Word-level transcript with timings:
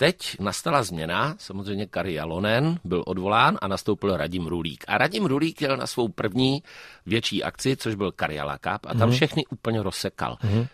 teď 0.00 0.40
nastala 0.40 0.82
změna, 0.82 1.34
samozřejmě 1.38 1.86
Kari 1.86 2.14
Jalonen 2.14 2.80
byl 2.84 3.04
odvolán 3.06 3.58
a 3.60 3.68
nastoupil 3.68 4.16
Radim 4.16 4.46
Rulík. 4.46 4.84
A 4.88 4.98
Radim 4.98 5.26
Rulík 5.26 5.62
jel 5.62 5.76
na 5.76 5.86
svou 5.86 6.08
první 6.08 6.62
větší 7.06 7.44
akci, 7.44 7.76
což 7.76 7.94
byl 7.94 8.12
Karjala 8.12 8.58
Cup 8.58 8.86
a 8.86 8.94
tam 8.94 9.08
mm. 9.08 9.14
všechny 9.14 9.46
úplně 9.46 9.82
rozsekal. 9.82 10.36
Mm 10.44 10.66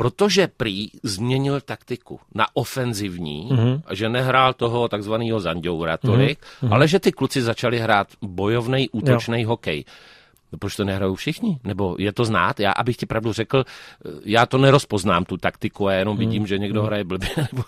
protože 0.00 0.48
prý 0.48 0.88
změnil 1.02 1.60
taktiku 1.60 2.20
na 2.34 2.46
ofenzivní, 2.54 3.48
mm-hmm. 3.52 3.82
že 3.92 4.08
nehrál 4.08 4.56
toho 4.56 4.88
takzvaného 4.88 5.40
Zandoura 5.40 5.96
tolik, 5.96 6.40
mm-hmm. 6.40 6.72
ale 6.72 6.88
že 6.88 7.00
ty 7.00 7.12
kluci 7.12 7.42
začali 7.42 7.78
hrát 7.78 8.08
bojovný, 8.24 8.88
útočný 8.88 9.44
hokej. 9.44 9.84
No 10.52 10.58
proč 10.58 10.76
to 10.76 10.84
nehrajou 10.84 11.14
všichni? 11.14 11.58
Nebo 11.64 11.96
je 11.98 12.12
to 12.12 12.24
znát? 12.24 12.60
Já, 12.60 12.72
abych 12.72 12.96
ti 12.96 13.06
pravdu 13.06 13.32
řekl, 13.32 13.64
já 14.24 14.46
to 14.46 14.58
nerozpoznám, 14.58 15.24
tu 15.24 15.36
taktiku, 15.36 15.88
já 15.88 15.98
jenom 15.98 16.16
vidím, 16.16 16.42
mm. 16.42 16.46
že 16.46 16.58
někdo 16.58 16.82
hraje 16.82 17.04
blbě 17.04 17.28
nebo, 17.36 17.64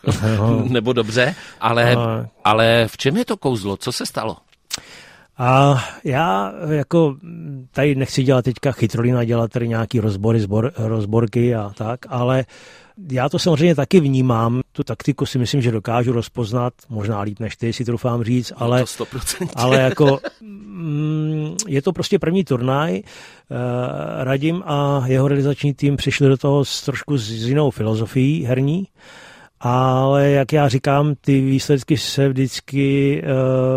nebo 0.68 0.92
dobře, 0.92 1.34
ale, 1.60 1.96
ale 2.44 2.88
v 2.88 2.96
čem 2.96 3.16
je 3.16 3.24
to 3.24 3.36
kouzlo? 3.36 3.76
Co 3.76 3.92
se 3.92 4.06
stalo? 4.06 4.36
A 5.38 5.84
já 6.04 6.52
jako 6.70 7.16
tady 7.70 7.94
nechci 7.94 8.22
dělat 8.22 8.44
teďka 8.44 8.72
chytrolina, 8.72 9.24
dělat 9.24 9.50
tady 9.50 9.68
nějaký 9.68 10.00
rozbory, 10.00 10.40
zbor, 10.40 10.72
rozborky 10.76 11.54
a 11.54 11.70
tak, 11.76 12.00
ale 12.08 12.44
já 13.10 13.28
to 13.28 13.38
samozřejmě 13.38 13.74
taky 13.74 14.00
vnímám, 14.00 14.60
tu 14.72 14.84
taktiku 14.84 15.26
si 15.26 15.38
myslím, 15.38 15.62
že 15.62 15.70
dokážu 15.70 16.12
rozpoznat, 16.12 16.74
možná 16.88 17.20
líp 17.20 17.40
než 17.40 17.56
ty, 17.56 17.72
si 17.72 17.84
trufám 17.84 18.24
říct, 18.24 18.52
ale, 18.56 18.80
no 18.80 18.86
to 19.06 19.18
ale 19.54 19.80
jako 19.80 20.18
mm, 20.40 21.21
je 21.68 21.82
to 21.82 21.92
prostě 21.92 22.18
první 22.18 22.44
turnaj. 22.44 23.00
Eh, 23.00 23.04
Radim 24.24 24.62
a 24.66 25.02
jeho 25.06 25.28
realizační 25.28 25.74
tým 25.74 25.96
přišli 25.96 26.28
do 26.28 26.36
toho 26.36 26.64
s 26.64 26.82
trošku 26.82 27.18
s 27.18 27.30
jinou 27.30 27.70
filozofií 27.70 28.44
herní 28.44 28.86
ale 29.64 30.30
jak 30.30 30.52
já 30.52 30.68
říkám, 30.68 31.14
ty 31.20 31.40
výsledky 31.40 31.96
se 31.96 32.28
vždycky 32.28 33.22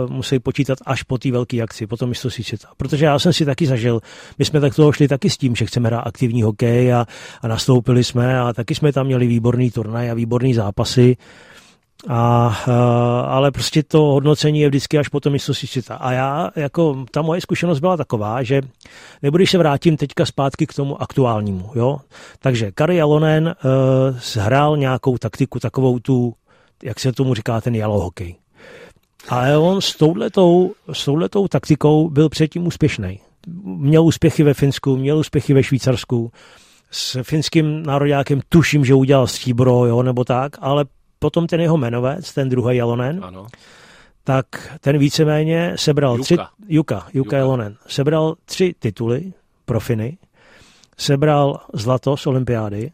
uh, 0.05 0.11
musí 0.11 0.39
počítat 0.39 0.77
až 0.85 1.03
po 1.03 1.17
té 1.17 1.31
velké 1.31 1.61
akci, 1.61 1.87
po 1.87 1.97
tom 1.97 2.09
mistrovství 2.09 2.43
světa. 2.43 2.67
Protože 2.77 3.05
já 3.05 3.19
jsem 3.19 3.33
si 3.33 3.45
taky 3.45 3.67
zažil, 3.67 3.99
my 4.39 4.45
jsme 4.45 4.59
tak 4.59 4.75
toho 4.75 4.91
šli 4.91 5.07
taky 5.07 5.29
s 5.29 5.37
tím, 5.37 5.55
že 5.55 5.65
chceme 5.65 5.89
hrát 5.89 5.99
aktivní 5.99 6.43
hokej 6.43 6.93
a, 6.93 7.05
a 7.41 7.47
nastoupili 7.47 8.03
jsme 8.03 8.39
a 8.39 8.53
taky 8.53 8.75
jsme 8.75 8.93
tam 8.93 9.05
měli 9.05 9.27
výborný 9.27 9.71
turnaj 9.71 10.11
a 10.11 10.13
výborný 10.13 10.53
zápasy. 10.53 11.17
A, 12.07 12.47
ale 13.27 13.51
prostě 13.51 13.83
to 13.83 14.01
hodnocení 14.01 14.59
je 14.59 14.67
vždycky 14.67 14.97
až 14.97 15.07
potom 15.07 15.33
mistrovství 15.33 15.67
světa. 15.67 15.95
A 15.95 16.11
já, 16.11 16.51
jako 16.55 17.05
ta 17.11 17.21
moje 17.21 17.41
zkušenost 17.41 17.79
byla 17.79 17.97
taková, 17.97 18.43
že 18.43 18.61
nebo 19.21 19.37
když 19.37 19.51
se 19.51 19.57
vrátím 19.57 19.97
teďka 19.97 20.25
zpátky 20.25 20.67
k 20.67 20.73
tomu 20.73 21.01
aktuálnímu, 21.01 21.71
jo. 21.75 21.97
Takže 22.39 22.71
Kari 22.71 22.95
Jalonen 22.95 23.55
uh, 24.35 24.43
hrál 24.43 24.77
nějakou 24.77 25.17
taktiku, 25.17 25.59
takovou 25.59 25.99
tu, 25.99 26.33
jak 26.83 26.99
se 26.99 27.11
tomu 27.11 27.33
říká, 27.33 27.61
ten 27.61 27.75
yellow 27.75 28.01
hokej. 28.01 28.35
Ale 29.29 29.57
on 29.57 29.81
s 29.81 29.95
touhletou, 29.95 30.73
s 30.93 31.05
touhletou 31.05 31.47
taktikou 31.47 32.09
byl 32.09 32.29
předtím 32.29 32.67
úspěšný. 32.67 33.19
Měl 33.63 34.03
úspěchy 34.03 34.43
ve 34.43 34.53
Finsku, 34.53 34.97
měl 34.97 35.17
úspěchy 35.17 35.53
ve 35.53 35.63
Švýcarsku, 35.63 36.31
s 36.91 37.23
finským 37.23 37.83
nároďákem 37.83 38.41
tuším, 38.49 38.85
že 38.85 38.93
udělal 38.93 39.27
stříbro, 39.27 39.85
jo, 39.85 40.03
nebo 40.03 40.23
tak, 40.23 40.51
ale 40.59 40.85
potom 41.25 41.47
ten 41.47 41.61
jeho 41.61 41.77
jmenovec, 41.77 42.33
ten 42.33 42.49
druhý 42.49 42.77
Jalonen, 42.77 43.19
ano. 43.23 43.47
tak 44.23 44.45
ten 44.79 44.97
víceméně 44.97 45.73
sebral 45.75 46.11
Juka. 46.11 46.23
tři, 46.23 46.33
Juka, 46.33 46.51
Juka, 46.67 47.07
Juka 47.13 47.37
Jalonen, 47.37 47.75
sebral 47.87 48.35
tři 48.45 48.75
tituly 48.79 49.33
pro 49.65 49.79
Finy, 49.79 50.17
sebral 50.97 51.59
zlato 51.73 52.17
z 52.17 52.27
olympiády 52.27 52.91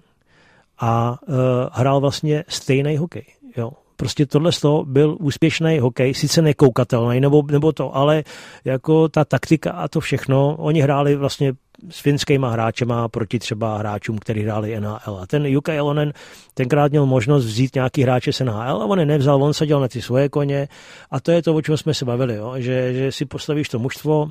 a 0.79 1.19
uh, 1.27 1.35
hrál 1.71 1.99
vlastně 1.99 2.43
stejný 2.47 2.97
hokej. 2.97 3.25
Jo. 3.57 3.71
Prostě 3.95 4.25
tohle 4.25 4.51
byl 4.83 5.17
úspěšný 5.19 5.79
hokej, 5.79 6.13
sice 6.13 6.41
nekoukatelný, 6.41 7.19
nebo, 7.19 7.43
nebo 7.51 7.71
to, 7.71 7.95
ale 7.95 8.23
jako 8.65 9.09
ta 9.09 9.25
taktika 9.25 9.71
a 9.71 9.87
to 9.87 9.99
všechno, 9.99 10.55
oni 10.55 10.81
hráli 10.81 11.15
vlastně 11.15 11.53
s 11.89 11.99
finskýma 11.99 12.49
hráčema 12.49 13.07
proti 13.07 13.39
třeba 13.39 13.77
hráčům, 13.77 14.17
kteří 14.17 14.41
hráli 14.41 14.79
NHL. 14.79 15.19
A 15.21 15.27
ten 15.27 15.45
Jukka 15.45 15.73
Elonen 15.73 16.13
tenkrát 16.53 16.91
měl 16.91 17.05
možnost 17.05 17.45
vzít 17.45 17.75
nějaký 17.75 18.03
hráče 18.03 18.33
z 18.33 18.39
NHL 18.39 18.81
a 18.81 18.85
on 18.85 18.99
je 18.99 19.05
nevzal, 19.05 19.43
on 19.43 19.53
seděl 19.53 19.79
na 19.79 19.87
ty 19.87 20.01
svoje 20.01 20.29
koně 20.29 20.67
a 21.11 21.19
to 21.19 21.31
je 21.31 21.41
to, 21.41 21.55
o 21.55 21.61
čem 21.61 21.77
jsme 21.77 21.93
se 21.93 22.05
bavili, 22.05 22.35
jo? 22.35 22.53
Že, 22.57 22.93
že 22.93 23.11
si 23.11 23.25
postavíš 23.25 23.69
to 23.69 23.79
mužstvo, 23.79 24.29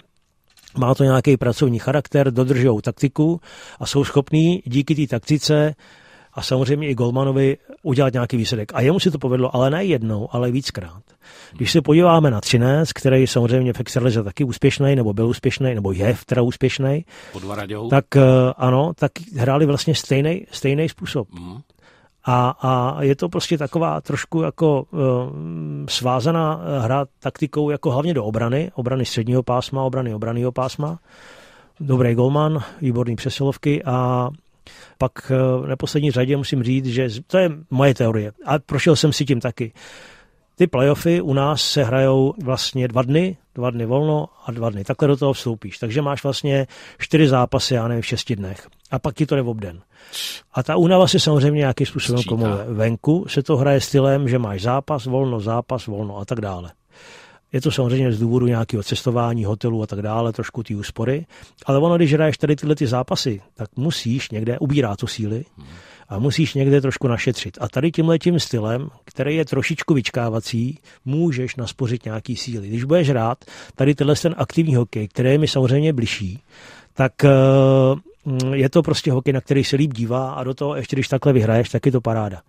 má 0.79 0.95
to 0.95 1.05
nějaký 1.05 1.37
pracovní 1.37 1.79
charakter, 1.79 2.33
dodržují 2.33 2.81
taktiku 2.83 3.41
a 3.81 3.87
jsou 3.87 4.05
schopní 4.05 4.63
díky 4.65 4.95
té 4.95 5.07
taktice 5.07 5.75
a 6.35 6.43
samozřejmě 6.43 6.89
i 6.89 6.95
Golmanovi 6.95 7.57
udělat 7.83 8.13
nějaký 8.13 8.37
výsledek. 8.37 8.73
A 8.75 8.81
jemu 8.81 9.01
si 9.01 9.11
to 9.11 9.19
povedlo, 9.19 9.57
ale 9.57 9.71
ne 9.71 9.85
jednou, 9.85 10.29
ale 10.33 10.51
víckrát. 10.51 11.03
Když 11.53 11.73
se 11.73 11.83
podíváme 11.83 12.31
na 12.31 12.41
Třinec, 12.41 12.93
který 12.93 13.27
samozřejmě 13.27 13.73
v 13.73 13.81
Extralize 13.81 14.23
taky 14.23 14.45
úspěšný, 14.45 14.97
nebo 14.97 15.13
byl 15.13 15.29
úspěšný, 15.29 15.75
nebo 15.75 15.93
je 15.93 16.17
teda 16.27 16.43
úspěšný, 16.43 17.05
tak 17.91 18.05
uh, 18.17 18.23
ano, 18.57 18.93
tak 18.95 19.13
hráli 19.37 19.67
vlastně 19.67 19.95
stejný, 19.95 20.47
stejný 20.51 20.89
způsob. 20.89 21.29
Mm. 21.33 21.59
A, 22.25 22.51
a 22.61 23.03
je 23.03 23.17
to 23.17 23.29
prostě 23.29 23.59
taková 23.59 24.01
trošku 24.01 24.43
jako 24.43 24.83
uh, 24.83 24.99
svázaná 25.89 26.61
hra 26.81 27.07
taktikou 27.19 27.71
jako 27.71 27.91
hlavně 27.91 28.15
do 28.15 28.25
obrany, 28.25 28.71
obrany 28.75 29.05
středního 29.05 29.43
pásma, 29.43 29.83
obrany 29.83 30.15
obraného 30.15 30.53
pásma. 30.53 30.99
Dobrý 31.81 32.15
golman, 32.15 32.63
výborný 32.81 33.17
přesilovky 33.17 33.85
a 33.85 34.29
pak 35.01 35.13
eh, 35.31 35.35
v 35.63 35.67
neposlední 35.67 36.11
řadě 36.11 36.37
musím 36.37 36.63
říct, 36.63 36.87
že 36.87 37.09
to 37.27 37.39
je 37.39 37.51
moje 37.71 37.95
teorie 37.95 38.33
a 38.47 38.59
prošel 38.59 38.97
jsem 38.97 39.13
si 39.13 39.25
tím 39.25 39.41
taky. 39.41 39.73
Ty 40.57 40.67
playoffy 40.67 41.21
u 41.21 41.33
nás 41.33 41.63
se 41.63 41.85
hrajou 41.85 42.35
vlastně 42.43 42.89
dva 42.89 43.03
dny, 43.03 43.37
dva 43.55 43.71
dny 43.71 43.87
volno 43.87 44.29
a 44.47 44.53
dva 44.53 44.71
dny. 44.71 44.85
Takhle 44.85 45.09
do 45.09 45.17
toho 45.17 45.33
vstoupíš. 45.33 45.79
Takže 45.79 46.03
máš 46.03 46.23
vlastně 46.23 46.67
čtyři 46.99 47.29
zápasy, 47.29 47.75
já 47.75 47.89
nevím, 47.89 48.03
v 48.03 48.07
šesti 48.07 48.37
dnech. 48.37 48.69
A 48.91 48.99
pak 48.99 49.15
ti 49.15 49.27
to 49.27 49.37
jde 49.37 49.43
v 49.43 49.49
obden. 49.49 49.81
A 50.53 50.63
ta 50.63 50.77
únava 50.77 51.07
se 51.07 51.21
samozřejmě 51.21 51.59
nějakým 51.59 51.87
způsobem 51.87 52.23
komuluje. 52.23 52.65
Venku 52.69 53.25
se 53.29 53.43
to 53.43 53.57
hraje 53.57 53.81
stylem, 53.81 54.29
že 54.29 54.39
máš 54.39 54.63
zápas, 54.63 55.05
volno, 55.05 55.41
zápas, 55.41 55.87
volno 55.87 56.19
a 56.19 56.25
tak 56.25 56.41
dále. 56.41 56.71
Je 57.53 57.61
to 57.61 57.71
samozřejmě 57.71 58.13
z 58.13 58.19
důvodu 58.19 58.47
nějakého 58.47 58.83
cestování, 58.83 59.45
hotelu 59.45 59.83
a 59.83 59.87
tak 59.87 60.03
dále, 60.03 60.33
trošku 60.33 60.63
ty 60.63 60.75
úspory. 60.75 61.27
Ale 61.67 61.79
ono, 61.79 61.97
když 61.97 62.15
hraješ 62.15 62.39
tady 62.39 62.57
tyhle 62.57 62.75
ty 62.75 62.87
zápasy, 62.87 63.43
tak 63.55 63.69
musíš 63.77 64.31
někde 64.31 64.59
ubírat 64.59 64.99
tu 64.99 65.07
síly 65.07 65.45
a 66.09 66.19
musíš 66.19 66.55
někde 66.55 66.81
trošku 66.81 67.09
našetřit. 67.09 67.59
A 67.61 67.69
tady 67.69 67.91
tímhle 67.91 68.19
tím 68.19 68.41
stylem, 68.41 68.89
který 69.05 69.37
je 69.37 69.45
trošičku 69.45 69.95
vyčkávací, 69.95 70.79
můžeš 71.05 71.57
naspořit 71.57 72.05
nějaký 72.05 72.37
síly. 72.37 72.69
Když 72.69 72.85
budeš 72.85 73.11
rád, 73.11 73.45
tady 73.75 73.95
tenhle 73.95 74.17
ten 74.17 74.35
aktivní 74.39 74.75
hokej, 74.75 75.09
který 75.09 75.31
je 75.31 75.39
mi 75.39 75.49
samozřejmě 75.49 75.93
bližší, 75.93 76.43
tak 76.95 77.25
eh, 77.25 77.31
je 78.55 78.71
to 78.71 78.83
prostě 78.83 79.13
hokej, 79.13 79.33
na 79.33 79.41
který 79.41 79.65
se 79.65 79.77
líp 79.77 79.95
dívá 79.95 80.33
a 80.33 80.45
do 80.45 80.55
toho 80.55 80.77
ještě 80.77 80.97
když 80.97 81.09
takhle 81.09 81.33
vyhraješ, 81.33 81.69
tak 81.69 81.87
je 81.87 81.93
to 81.93 82.01
paráda 82.01 82.43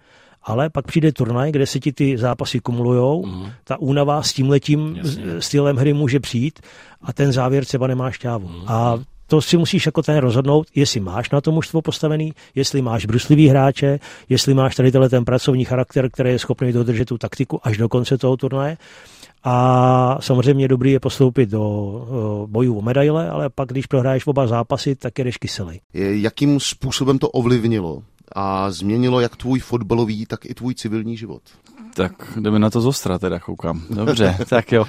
ale 0.44 0.70
pak 0.70 0.88
přijde 0.88 1.12
turnaj, 1.12 1.52
kde 1.52 1.68
se 1.68 1.80
ti 1.80 1.92
ty 1.92 2.18
zápasy 2.18 2.60
kumulujou, 2.60 3.26
mm. 3.26 3.46
ta 3.64 3.80
únava 3.80 4.24
s 4.24 4.34
tímhletím 4.34 4.96
Jasně. 4.96 5.24
stylem 5.40 5.78
hry 5.78 5.94
může 5.94 6.20
přijít 6.20 6.60
a 7.02 7.14
ten 7.14 7.32
závěr 7.32 7.66
třeba 7.66 7.88
nemá 7.88 8.12
šťávu. 8.12 8.48
Mm. 8.48 8.64
A 8.68 9.00
to 9.28 9.42
si 9.42 9.58
musíš 9.58 9.86
jako 9.86 10.04
ten 10.04 10.18
rozhodnout, 10.18 10.68
jestli 10.76 11.00
máš 11.00 11.30
na 11.30 11.42
to 11.42 11.52
mužstvo 11.52 11.82
postavený, 11.82 12.34
jestli 12.56 12.82
máš 12.82 13.06
bruslivý 13.06 13.48
hráče, 13.48 14.00
jestli 14.30 14.54
máš 14.54 14.76
tady 14.76 14.92
ten 14.92 15.26
pracovní 15.26 15.66
charakter, 15.66 16.10
který 16.10 16.30
je 16.30 16.40
schopný 16.40 16.74
dodržet 16.74 17.06
tu 17.06 17.18
taktiku 17.18 17.68
až 17.68 17.78
do 17.78 17.90
konce 17.90 18.18
toho 18.18 18.38
turnaje. 18.38 18.78
A 19.44 20.18
samozřejmě 20.22 20.68
dobrý 20.68 20.92
je 20.92 21.00
postoupit 21.00 21.50
do 21.50 22.46
bojů 22.50 22.78
o 22.78 22.82
medaile, 22.82 23.30
ale 23.30 23.50
pak, 23.50 23.70
když 23.70 23.86
prohráš 23.86 24.28
oba 24.28 24.48
zápasy, 24.48 24.96
tak 24.96 25.20
jedeš 25.20 25.38
kyselý. 25.38 25.80
Jakým 25.94 26.60
způsobem 26.60 27.20
to 27.20 27.30
ovlivnilo 27.30 28.04
a 28.36 28.72
změnilo 28.72 29.20
jak 29.20 29.36
tvůj 29.36 29.60
fotbalový, 29.60 30.26
tak 30.26 30.46
i 30.46 30.54
tvůj 30.54 30.76
civilní 30.76 31.18
život. 31.18 31.42
Tak 31.94 32.12
jdeme 32.40 32.60
na 32.60 32.70
to 32.70 32.82
zostra 32.82 33.20
teda, 33.20 33.40
koukám. 33.40 33.82
Dobře, 33.90 34.38
tak 34.50 34.72
jo. 34.72 34.86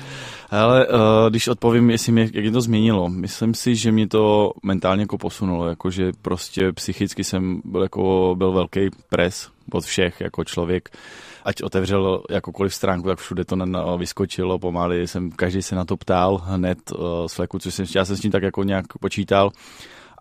Ale 0.50 0.86
uh, 0.86 0.94
když 1.30 1.48
odpovím, 1.48 1.90
jestli 1.90 2.12
mě, 2.12 2.22
jak 2.22 2.44
mě 2.44 2.50
to 2.50 2.60
změnilo, 2.60 3.08
myslím 3.08 3.54
si, 3.54 3.76
že 3.76 3.92
mě 3.92 4.08
to 4.08 4.52
mentálně 4.62 5.02
jako 5.02 5.18
posunulo, 5.18 5.68
jakože 5.68 6.12
prostě 6.22 6.72
psychicky 6.72 7.24
jsem 7.24 7.62
byl, 7.64 7.82
jako, 7.82 8.34
byl 8.38 8.52
velký 8.52 8.80
pres 9.08 9.48
od 9.72 9.84
všech 9.84 10.20
jako 10.20 10.44
člověk. 10.44 10.88
Ať 11.44 11.62
otevřel 11.62 12.22
jakoukoliv 12.30 12.74
stránku, 12.74 13.08
tak 13.08 13.18
všude 13.18 13.44
to 13.44 13.56
vyskočilo 13.98 14.58
pomaly, 14.58 15.08
jsem, 15.08 15.30
každý 15.30 15.62
se 15.62 15.74
na 15.74 15.84
to 15.84 15.96
ptal 15.96 16.36
hned 16.44 16.78
uh, 16.92 17.26
z 17.26 17.34
fleku, 17.34 17.58
což 17.58 17.74
jsem, 17.74 17.86
já 17.94 18.04
jsem 18.04 18.16
s 18.16 18.20
tím 18.20 18.30
tak 18.30 18.42
jako 18.42 18.62
nějak 18.62 18.86
počítal, 19.00 19.50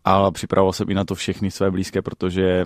ale 0.06 0.32
připravoval 0.32 0.74
jsem 0.74 0.90
i 0.90 0.94
na 0.94 1.06
to 1.06 1.16
všechny 1.16 1.52
své 1.52 1.72
blízké, 1.72 2.02
protože 2.02 2.64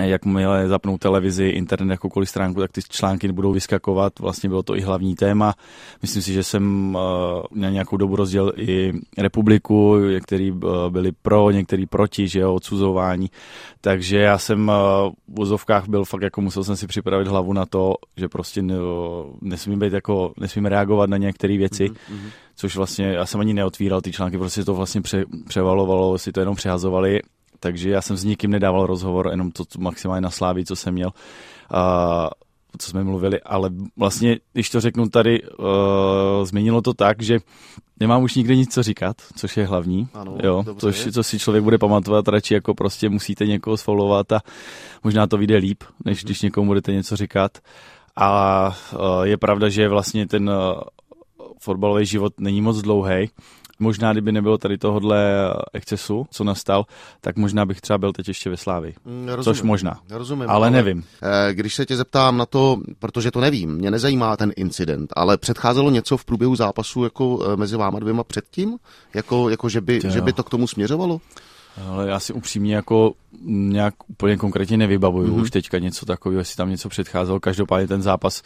jakmile 0.00 0.68
zapnou 0.68 0.98
televizi, 0.98 1.44
internet, 1.44 1.90
jakoukoliv 1.90 2.28
stránku, 2.28 2.60
tak 2.60 2.72
ty 2.72 2.80
články 2.88 3.32
budou 3.32 3.52
vyskakovat. 3.52 4.18
Vlastně 4.18 4.48
bylo 4.48 4.62
to 4.62 4.76
i 4.76 4.80
hlavní 4.80 5.14
téma. 5.14 5.54
Myslím 6.02 6.22
si, 6.22 6.32
že 6.32 6.42
jsem 6.42 6.94
uh, 6.94 7.42
na 7.54 7.70
nějakou 7.70 7.96
dobu 7.96 8.16
rozdělil 8.16 8.52
i 8.56 8.92
republiku, 9.18 9.96
některý 9.96 10.50
uh, 10.50 10.60
byli 10.88 11.12
pro, 11.22 11.50
některý 11.50 11.86
proti, 11.86 12.28
že 12.28 12.40
jo, 12.40 12.54
odsuzování. 12.54 13.30
Takže 13.80 14.18
já 14.18 14.38
jsem 14.38 14.68
uh, 14.68 14.74
v 15.28 15.36
vozovkách 15.36 15.88
byl 15.88 16.04
fakt 16.04 16.22
jako 16.22 16.40
musel 16.40 16.64
jsem 16.64 16.76
si 16.76 16.86
připravit 16.86 17.28
hlavu 17.28 17.52
na 17.52 17.66
to, 17.66 17.94
že 18.16 18.28
prostě 18.28 18.62
ne, 18.62 18.74
nesmím 19.40 19.78
být 19.78 19.92
jako, 19.92 20.32
nesmím 20.40 20.66
reagovat 20.66 21.10
na 21.10 21.16
některé 21.16 21.58
věci. 21.58 21.84
Mm-hmm. 21.84 22.30
Což 22.56 22.76
vlastně, 22.76 23.06
já 23.06 23.26
jsem 23.26 23.40
ani 23.40 23.54
neotvíral 23.54 24.00
ty 24.00 24.12
články, 24.12 24.38
prostě 24.38 24.64
to 24.64 24.74
vlastně 24.74 25.02
pře, 25.02 25.24
převalovalo, 25.48 26.18
si 26.18 26.32
to 26.32 26.40
jenom 26.40 26.56
přehazovali 26.56 27.20
takže 27.62 27.90
já 27.90 28.02
jsem 28.02 28.16
s 28.16 28.24
nikým 28.24 28.50
nedával 28.50 28.86
rozhovor, 28.86 29.28
jenom 29.30 29.50
to 29.50 29.64
maximálně 29.78 30.20
na 30.20 30.30
Sláví, 30.30 30.64
co 30.64 30.76
jsem 30.76 30.94
měl, 30.94 31.10
a, 31.70 32.30
co 32.78 32.90
jsme 32.90 33.04
mluvili, 33.04 33.40
ale 33.40 33.70
vlastně, 33.96 34.38
když 34.52 34.70
to 34.70 34.80
řeknu 34.80 35.08
tady, 35.08 35.42
uh, 35.42 36.44
změnilo 36.44 36.82
to 36.82 36.94
tak, 36.94 37.22
že 37.22 37.38
nemám 38.00 38.22
už 38.22 38.34
nikde 38.34 38.56
nic 38.56 38.74
co 38.74 38.82
říkat, 38.82 39.16
což 39.36 39.56
je 39.56 39.66
hlavní, 39.66 40.08
ano, 40.14 40.36
jo, 40.42 40.64
což, 40.78 41.08
co 41.12 41.22
si 41.22 41.38
člověk 41.38 41.64
bude 41.64 41.78
pamatovat, 41.78 42.28
radši 42.28 42.54
jako 42.54 42.74
prostě 42.74 43.08
musíte 43.08 43.46
někoho 43.46 43.76
sfollowovat 43.76 44.32
a 44.32 44.40
možná 45.04 45.26
to 45.26 45.38
vyjde 45.38 45.56
líp, 45.56 45.84
než 46.04 46.18
mm-hmm. 46.18 46.24
když 46.24 46.42
někomu 46.42 46.66
budete 46.66 46.92
něco 46.92 47.16
říkat. 47.16 47.58
A 48.16 48.66
uh, 48.92 49.22
je 49.22 49.36
pravda, 49.36 49.68
že 49.68 49.88
vlastně 49.88 50.26
ten 50.26 50.50
uh, 50.50 50.80
fotbalový 51.60 52.06
život 52.06 52.40
není 52.40 52.60
moc 52.60 52.82
dlouhý 52.82 53.30
Možná, 53.82 54.12
kdyby 54.12 54.32
nebylo 54.32 54.58
tady 54.58 54.78
tohohle 54.78 55.50
excesu, 55.72 56.26
co 56.30 56.44
nastal, 56.44 56.86
tak 57.20 57.36
možná 57.36 57.66
bych 57.66 57.80
třeba 57.80 57.98
byl 57.98 58.12
teď 58.12 58.28
ještě 58.28 58.50
ve 58.50 58.56
Slávi. 58.56 58.94
Mm, 59.04 59.28
rozumím, 59.28 59.44
Což 59.44 59.62
možná. 59.62 60.00
Rozumím, 60.10 60.42
ale, 60.42 60.52
ale 60.52 60.70
nevím. 60.70 61.04
Eh, 61.22 61.54
když 61.54 61.74
se 61.74 61.86
tě 61.86 61.96
zeptám 61.96 62.36
na 62.36 62.46
to, 62.46 62.76
protože 62.98 63.30
to 63.30 63.40
nevím, 63.40 63.74
mě 63.74 63.90
nezajímá 63.90 64.36
ten 64.36 64.52
incident, 64.56 65.12
ale 65.16 65.38
předcházelo 65.38 65.90
něco 65.90 66.16
v 66.16 66.24
průběhu 66.24 66.56
zápasu 66.56 67.04
jako 67.04 67.46
eh, 67.52 67.56
mezi 67.56 67.76
váma 67.76 67.98
dvěma 67.98 68.24
předtím? 68.24 68.78
Jako, 69.14 69.48
jako 69.48 69.68
že, 69.68 69.80
by, 69.80 70.00
že 70.08 70.20
by 70.20 70.32
to 70.32 70.44
k 70.44 70.50
tomu 70.50 70.66
směřovalo? 70.66 71.20
Ale 71.88 72.08
já 72.08 72.20
si 72.20 72.32
upřímně 72.32 72.74
jako 72.74 73.12
nějak 73.46 73.94
úplně 74.06 74.36
konkrétně 74.36 74.76
nevybavuju 74.76 75.28
mm-hmm. 75.28 75.40
už 75.40 75.50
teďka 75.50 75.78
něco 75.78 76.06
takového, 76.06 76.40
jestli 76.40 76.56
tam 76.56 76.70
něco 76.70 76.88
předcházelo. 76.88 77.40
Každopádně 77.40 77.88
ten 77.88 78.02
zápas, 78.02 78.42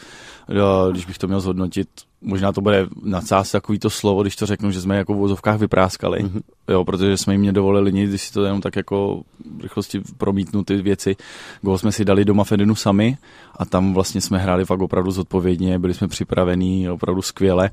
eh, 0.49 0.93
když 0.93 1.07
bych 1.07 1.19
to 1.19 1.27
měl 1.27 1.41
zhodnotit, 1.41 1.89
možná 2.27 2.53
to 2.53 2.61
bude 2.61 2.87
nadsázet 3.03 3.53
takový 3.53 3.79
to 3.79 3.91
slovo, 3.91 4.23
když 4.23 4.37
to 4.37 4.47
řeknu, 4.47 4.71
že 4.71 4.81
jsme 4.81 4.97
jako 4.97 5.15
v 5.15 5.17
vozovkách 5.17 5.59
vypráskali, 5.61 6.25
mm-hmm. 6.25 6.41
jo, 6.69 6.85
protože 6.85 7.17
jsme 7.17 7.35
jim 7.35 7.43
nedovolili 7.43 7.93
nic, 7.93 8.11
když 8.11 8.23
si 8.23 8.33
to 8.33 8.45
jenom 8.45 8.61
tak 8.61 8.77
jako 8.77 9.23
v 9.57 9.61
rychlosti 9.61 10.01
promítnu 10.19 10.65
ty 10.65 10.83
věci. 10.83 11.17
Gol 11.63 11.79
jsme 11.79 11.93
si 11.93 12.05
dali 12.05 12.25
doma 12.25 12.45
Fedinu 12.45 12.75
sami 12.75 13.17
a 13.57 13.65
tam 13.65 13.95
vlastně 13.95 14.21
jsme 14.21 14.39
hráli 14.39 14.65
fakt 14.65 14.81
opravdu 14.81 15.11
zodpovědně, 15.11 15.79
byli 15.79 15.95
jsme 15.95 16.09
připravení 16.09 16.91
opravdu 16.91 17.23
skvěle. 17.23 17.71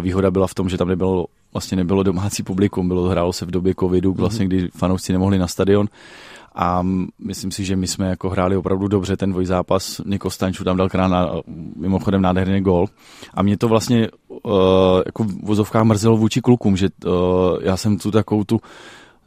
Výhoda 0.00 0.30
byla 0.30 0.46
v 0.46 0.54
tom, 0.54 0.68
že 0.68 0.78
tam 0.78 0.88
nebylo 0.88 1.26
vlastně 1.52 1.76
nebylo 1.76 2.02
domácí 2.02 2.42
publikum, 2.42 2.88
bylo 2.88 3.08
hrálo 3.08 3.32
se 3.32 3.46
v 3.46 3.50
době 3.50 3.74
covidu, 3.80 4.10
mhm. 4.10 4.20
vlastně 4.20 4.46
kdy 4.46 4.68
fanoušci 4.76 5.12
nemohli 5.12 5.38
na 5.38 5.46
stadion 5.46 5.88
a 6.56 6.82
myslím 7.18 7.50
si, 7.50 7.64
že 7.64 7.76
my 7.76 7.86
jsme 7.86 8.08
jako 8.08 8.30
hráli 8.30 8.56
opravdu 8.56 8.88
dobře 8.88 9.16
ten 9.16 9.30
dvojzápas. 9.30 10.00
Niko 10.06 10.30
Stanču 10.30 10.64
tam 10.64 10.76
dal 10.76 10.88
krát 10.88 11.08
na, 11.08 11.30
mimochodem 11.76 12.22
nádherný 12.22 12.60
gol. 12.60 12.86
A 13.34 13.42
mě 13.42 13.56
to 13.56 13.68
vlastně 13.68 14.08
uh, 14.28 14.52
jako 15.06 15.24
v 15.24 15.42
vozovkách 15.42 15.84
mrzelo 15.84 16.16
vůči 16.16 16.40
klukům, 16.40 16.76
že 16.76 16.88
uh, 17.04 17.12
já 17.62 17.76
jsem 17.76 17.98
tu 17.98 18.10
takovou 18.10 18.44
tu, 18.44 18.60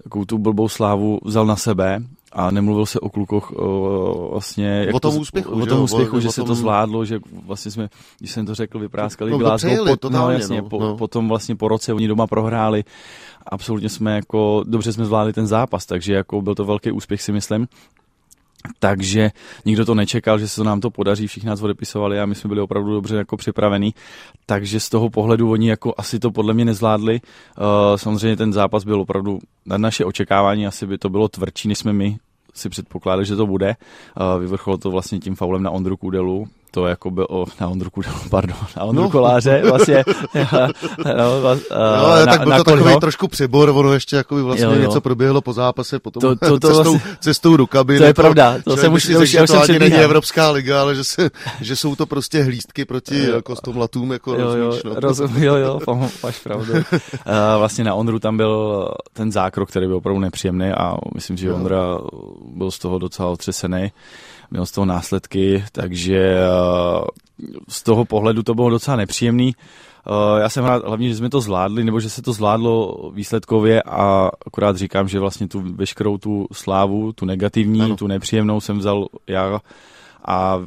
takovou 0.03 0.25
tu 0.25 0.37
blbou 0.37 0.67
slávu 0.67 1.19
vzal 1.25 1.45
na 1.45 1.55
sebe 1.55 1.99
a 2.31 2.51
nemluvil 2.51 2.85
se 2.85 2.99
o 2.99 3.09
klukoch 3.09 3.51
o, 3.51 4.29
vlastně... 4.31 4.89
O 4.93 4.99
tom 4.99 5.17
úspěchu, 5.17 5.61
O 5.61 5.65
tom 5.65 5.81
úspěchu, 5.81 6.17
o, 6.17 6.19
že 6.19 6.27
o 6.27 6.31
se 6.31 6.41
tom... 6.41 6.47
to 6.47 6.55
zvládlo, 6.55 7.05
že 7.05 7.19
vlastně 7.45 7.71
jsme, 7.71 7.89
když 8.19 8.31
jsem 8.31 8.45
to 8.45 8.55
řekl, 8.55 8.79
vypráskali 8.79 9.31
no, 9.31 9.37
Glasgow, 9.37 9.87
pot, 9.87 10.11
no, 10.11 10.31
jasně, 10.31 10.61
no, 10.61 10.69
po, 10.69 10.79
no. 10.79 10.97
potom 10.97 11.27
vlastně 11.27 11.55
po 11.55 11.67
roce 11.67 11.93
oni 11.93 12.07
doma 12.07 12.27
prohráli. 12.27 12.83
Absolutně 13.47 13.89
jsme 13.89 14.15
jako, 14.15 14.63
dobře 14.67 14.93
jsme 14.93 15.05
zvládli 15.05 15.33
ten 15.33 15.47
zápas, 15.47 15.85
takže 15.85 16.13
jako 16.13 16.41
byl 16.41 16.55
to 16.55 16.65
velký 16.65 16.91
úspěch 16.91 17.21
si 17.21 17.31
myslím. 17.31 17.67
Takže 18.79 19.31
nikdo 19.65 19.85
to 19.85 19.95
nečekal, 19.95 20.39
že 20.39 20.47
se 20.47 20.55
to 20.55 20.63
nám 20.63 20.81
to 20.81 20.89
podaří, 20.89 21.27
všichni 21.27 21.49
nás 21.49 21.61
odepisovali 21.61 22.19
a 22.19 22.25
my 22.25 22.35
jsme 22.35 22.47
byli 22.47 22.61
opravdu 22.61 22.93
dobře 22.93 23.15
jako 23.15 23.37
připravení. 23.37 23.93
Takže 24.45 24.79
z 24.79 24.89
toho 24.89 25.09
pohledu 25.09 25.51
oni 25.51 25.69
jako 25.69 25.93
asi 25.97 26.19
to 26.19 26.31
podle 26.31 26.53
mě 26.53 26.65
nezvládli. 26.65 27.21
Uh, 27.57 27.65
samozřejmě 27.95 28.37
ten 28.37 28.53
zápas 28.53 28.83
byl 28.83 29.01
opravdu 29.01 29.39
na 29.65 29.77
naše 29.77 30.05
očekávání, 30.05 30.67
asi 30.67 30.87
by 30.87 30.97
to 30.97 31.09
bylo 31.09 31.27
tvrdší, 31.27 31.67
než 31.67 31.77
jsme 31.77 31.93
my 31.93 32.17
si 32.53 32.69
předpokládali, 32.69 33.25
že 33.25 33.35
to 33.35 33.47
bude. 33.47 33.75
Uh, 34.19 34.41
vyvrcholo 34.41 34.77
to 34.77 34.91
vlastně 34.91 35.19
tím 35.19 35.35
faulem 35.35 35.63
na 35.63 35.71
Ondru 35.71 35.97
Kudelu, 35.97 36.47
to 36.71 36.87
jako 36.87 37.11
byl 37.11 37.27
o, 37.29 37.45
na 37.61 37.67
Ondru 37.67 37.89
Kudelu, 37.89 38.15
pardon, 38.29 38.57
na 38.77 38.83
Ondru 38.83 39.03
no. 39.03 39.09
Koláře, 39.09 39.61
vlastně. 39.69 40.03
no, 41.17 41.41
vas, 41.41 41.59
uh, 41.59 42.19
no, 42.19 42.25
tak 42.25 42.43
byl 42.43 42.57
to 42.57 42.63
takový 42.63 42.99
trošku 42.99 43.27
přebor, 43.27 43.69
ono 43.69 43.93
ještě 43.93 44.15
jako 44.15 44.35
by 44.35 44.41
vlastně 44.41 44.65
jo, 44.65 44.73
jo. 44.73 44.81
něco 44.81 45.01
proběhlo 45.01 45.41
po 45.41 45.53
zápase, 45.53 45.99
potom 45.99 46.21
to, 46.21 46.35
to, 46.35 46.59
to 46.59 46.67
cestou, 46.67 46.91
vlastně, 46.91 47.11
cestou 47.19 47.57
do 47.57 47.67
kabiny. 47.67 47.99
To 47.99 48.05
je 48.05 48.13
pravda, 48.13 48.55
to 48.63 48.77
jsem 48.77 48.93
už, 48.93 49.09
už, 49.09 49.29
že 49.29 49.43
to 49.43 49.61
ani 49.61 49.79
není 49.79 49.95
Evropská 49.95 50.51
liga, 50.51 50.81
ale 50.81 50.95
že, 50.95 51.03
se, 51.03 51.29
že 51.61 51.75
jsou 51.75 51.95
to 51.95 52.05
prostě 52.05 52.43
hlístky 52.43 52.85
proti 52.85 53.25
jo. 53.25 53.41
kostomlatům, 53.41 54.11
jako 54.11 54.33
jo, 54.33 54.45
rozumíš, 54.45 54.83
no. 54.83 54.99
Rozum, 54.99 55.43
jo, 55.43 55.55
jo, 55.55 55.79
máš 56.23 56.39
pravdu. 56.39 56.73
uh, 56.73 56.79
vlastně 57.57 57.83
na 57.83 57.93
Ondru 57.93 58.19
tam 58.19 58.37
byl 58.37 58.87
ten 59.13 59.31
zákrok, 59.31 59.69
který 59.69 59.87
byl 59.87 59.95
opravdu 59.95 60.19
nepříjemný 60.19 60.69
a 60.69 60.95
myslím, 61.15 61.37
že 61.37 61.53
Ondra 61.53 61.99
byl 62.55 62.71
z 62.71 62.79
toho 62.79 62.99
docela 62.99 63.29
otřesený 63.29 63.91
měl 64.51 64.65
z 64.65 64.71
toho 64.71 64.85
následky, 64.85 65.63
takže 65.71 66.17
eh, 66.17 67.05
z 67.67 67.83
toho 67.83 68.05
pohledu 68.05 68.43
to 68.43 68.53
bylo 68.53 68.69
docela 68.69 68.97
nepříjemný. 68.97 69.55
Eh, 70.07 70.41
já 70.41 70.49
jsem 70.49 70.65
rád 70.65 70.85
hlavně, 70.85 71.09
že 71.09 71.15
jsme 71.15 71.29
to 71.29 71.41
zvládli, 71.41 71.83
nebo 71.83 71.99
že 71.99 72.09
se 72.09 72.21
to 72.21 72.33
zvládlo 72.33 72.95
výsledkově 73.13 73.83
a 73.83 74.29
akorát 74.45 74.77
říkám, 74.77 75.07
že 75.07 75.19
vlastně 75.19 75.47
tu 75.47 75.63
veškerou 75.75 76.17
tu 76.17 76.47
slávu, 76.51 77.13
tu 77.13 77.25
negativní, 77.25 77.81
ano. 77.81 77.95
tu 77.95 78.07
nepříjemnou 78.07 78.61
jsem 78.61 78.77
vzal 78.77 79.07
já 79.27 79.59
a 80.25 80.59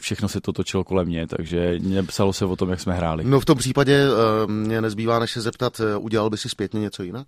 všechno 0.00 0.28
se 0.28 0.40
to 0.40 0.52
točilo 0.52 0.84
kolem 0.84 1.06
mě, 1.06 1.26
takže 1.26 1.78
psalo 2.06 2.32
se 2.32 2.44
o 2.44 2.56
tom, 2.56 2.70
jak 2.70 2.80
jsme 2.80 2.94
hráli. 2.94 3.24
No 3.24 3.40
v 3.40 3.44
tom 3.44 3.58
případě 3.58 4.04
uh, 4.08 4.50
mě 4.50 4.80
nezbývá 4.80 5.18
než 5.18 5.30
se 5.30 5.40
zeptat, 5.40 5.80
udělal 5.98 6.30
by 6.30 6.36
si 6.36 6.48
zpětně 6.48 6.80
něco 6.80 7.02
jinak? 7.02 7.26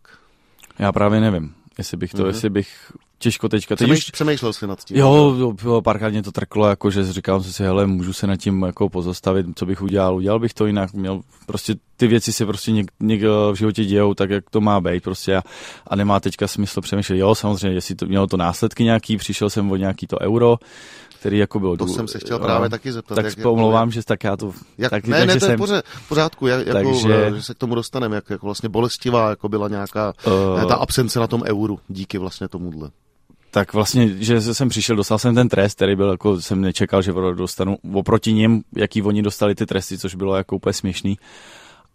Já 0.79 0.93
právě 0.93 1.21
nevím, 1.21 1.55
jestli 1.79 1.97
bych 1.97 2.13
to, 2.13 2.23
mm-hmm. 2.23 2.27
jestli 2.27 2.51
bych 2.51 2.93
těžko 3.19 3.49
teďka. 3.49 3.77
Teď 3.77 3.91
už... 3.91 4.11
Přemýšlel 4.11 4.53
jsi 4.53 4.67
nad 4.67 4.85
tím? 4.85 4.97
Jo, 4.97 5.37
jo, 5.65 5.83
párkrát 5.83 6.09
mě 6.09 6.23
to 6.23 6.33
trklo, 6.33 6.69
jako 6.69 6.91
že 6.91 7.13
říkám 7.13 7.43
si, 7.43 7.63
hele, 7.63 7.87
můžu 7.87 8.13
se 8.13 8.27
nad 8.27 8.37
tím 8.37 8.63
jako 8.63 8.89
pozastavit, 8.89 9.47
co 9.55 9.67
bych 9.67 9.83
udělal, 9.83 10.17
udělal 10.17 10.39
bych 10.39 10.55
to 10.55 10.67
jinak, 10.67 10.93
měl 10.93 11.21
prostě 11.47 11.75
ty 11.97 12.07
věci 12.07 12.33
se 12.33 12.47
prostě 12.47 12.73
něk, 12.73 12.93
něk 13.01 13.23
v 13.23 13.55
životě 13.55 13.85
dějou 13.85 14.15
tak, 14.15 14.31
jak 14.31 14.51
to 14.51 14.61
má 14.61 14.81
být 14.81 15.03
prostě 15.03 15.37
a, 15.37 15.43
a 15.87 15.97
nemá 15.97 16.21
teďka 16.21 16.49
smysl 16.49 16.81
přemýšlet, 16.81 17.17
jo, 17.17 17.35
samozřejmě, 17.35 17.77
jestli 17.77 17.95
to 17.95 18.07
mělo 18.07 18.27
to 18.27 18.37
následky 18.37 18.85
nějaký, 18.85 19.17
přišel 19.17 19.51
jsem 19.51 19.71
o 19.71 19.77
nějaký 19.77 20.07
to 20.07 20.21
euro, 20.21 20.57
který 21.23 21.39
jako 21.39 21.61
byl... 21.61 21.77
To 21.77 21.87
jsem 21.87 22.09
se 22.09 22.19
chtěl 22.19 22.39
právě 22.39 22.69
taky 22.69 22.93
zeptat. 22.93 23.15
Tak 23.15 23.25
jak, 23.25 23.43
pomlouvám, 23.43 23.89
jak, 23.89 23.93
že 23.93 24.03
tak 24.05 24.25
já 24.25 24.37
to... 24.37 24.53
Jak, 24.79 24.91
taky, 24.91 25.11
ne, 25.11 25.27
ne, 25.27 25.37
to 25.37 25.47
je 25.47 25.57
v 25.85 26.09
pořádku, 26.09 26.47
jak, 26.47 26.67
jako, 26.67 26.73
takže, 26.73 27.33
že 27.35 27.43
se 27.43 27.55
k 27.55 27.59
tomu 27.59 27.75
dostaneme, 27.75 28.17
jak 28.17 28.31
jako 28.31 28.47
vlastně 28.47 28.69
bolestivá 28.69 29.31
jako 29.31 29.49
byla 29.49 29.69
nějaká 29.69 30.13
uh, 30.27 30.65
ta 30.69 30.75
absence 30.75 31.21
na 31.21 31.27
tom 31.27 31.43
euru 31.43 31.79
díky 31.89 32.19
vlastně 32.19 32.49
tomuhle 32.49 32.91
tak 33.51 33.73
vlastně, 33.73 34.09
že 34.09 34.41
jsem 34.41 34.69
přišel, 34.69 34.97
dostal 34.97 35.19
jsem 35.19 35.35
ten 35.35 35.49
trest, 35.49 35.75
který 35.75 35.97
byl, 35.97 36.11
jako 36.11 36.41
jsem 36.41 36.61
nečekal, 36.61 37.03
že 37.03 37.13
dostanu 37.35 37.77
oproti 37.95 38.33
ním, 38.33 38.63
jaký 38.77 39.03
oni 39.03 39.23
dostali 39.23 39.55
ty 39.55 39.67
tresty, 39.67 39.99
což 39.99 40.15
bylo 40.15 40.37
jako 40.37 40.57
úplně 40.57 40.73
směšný. 40.73 41.19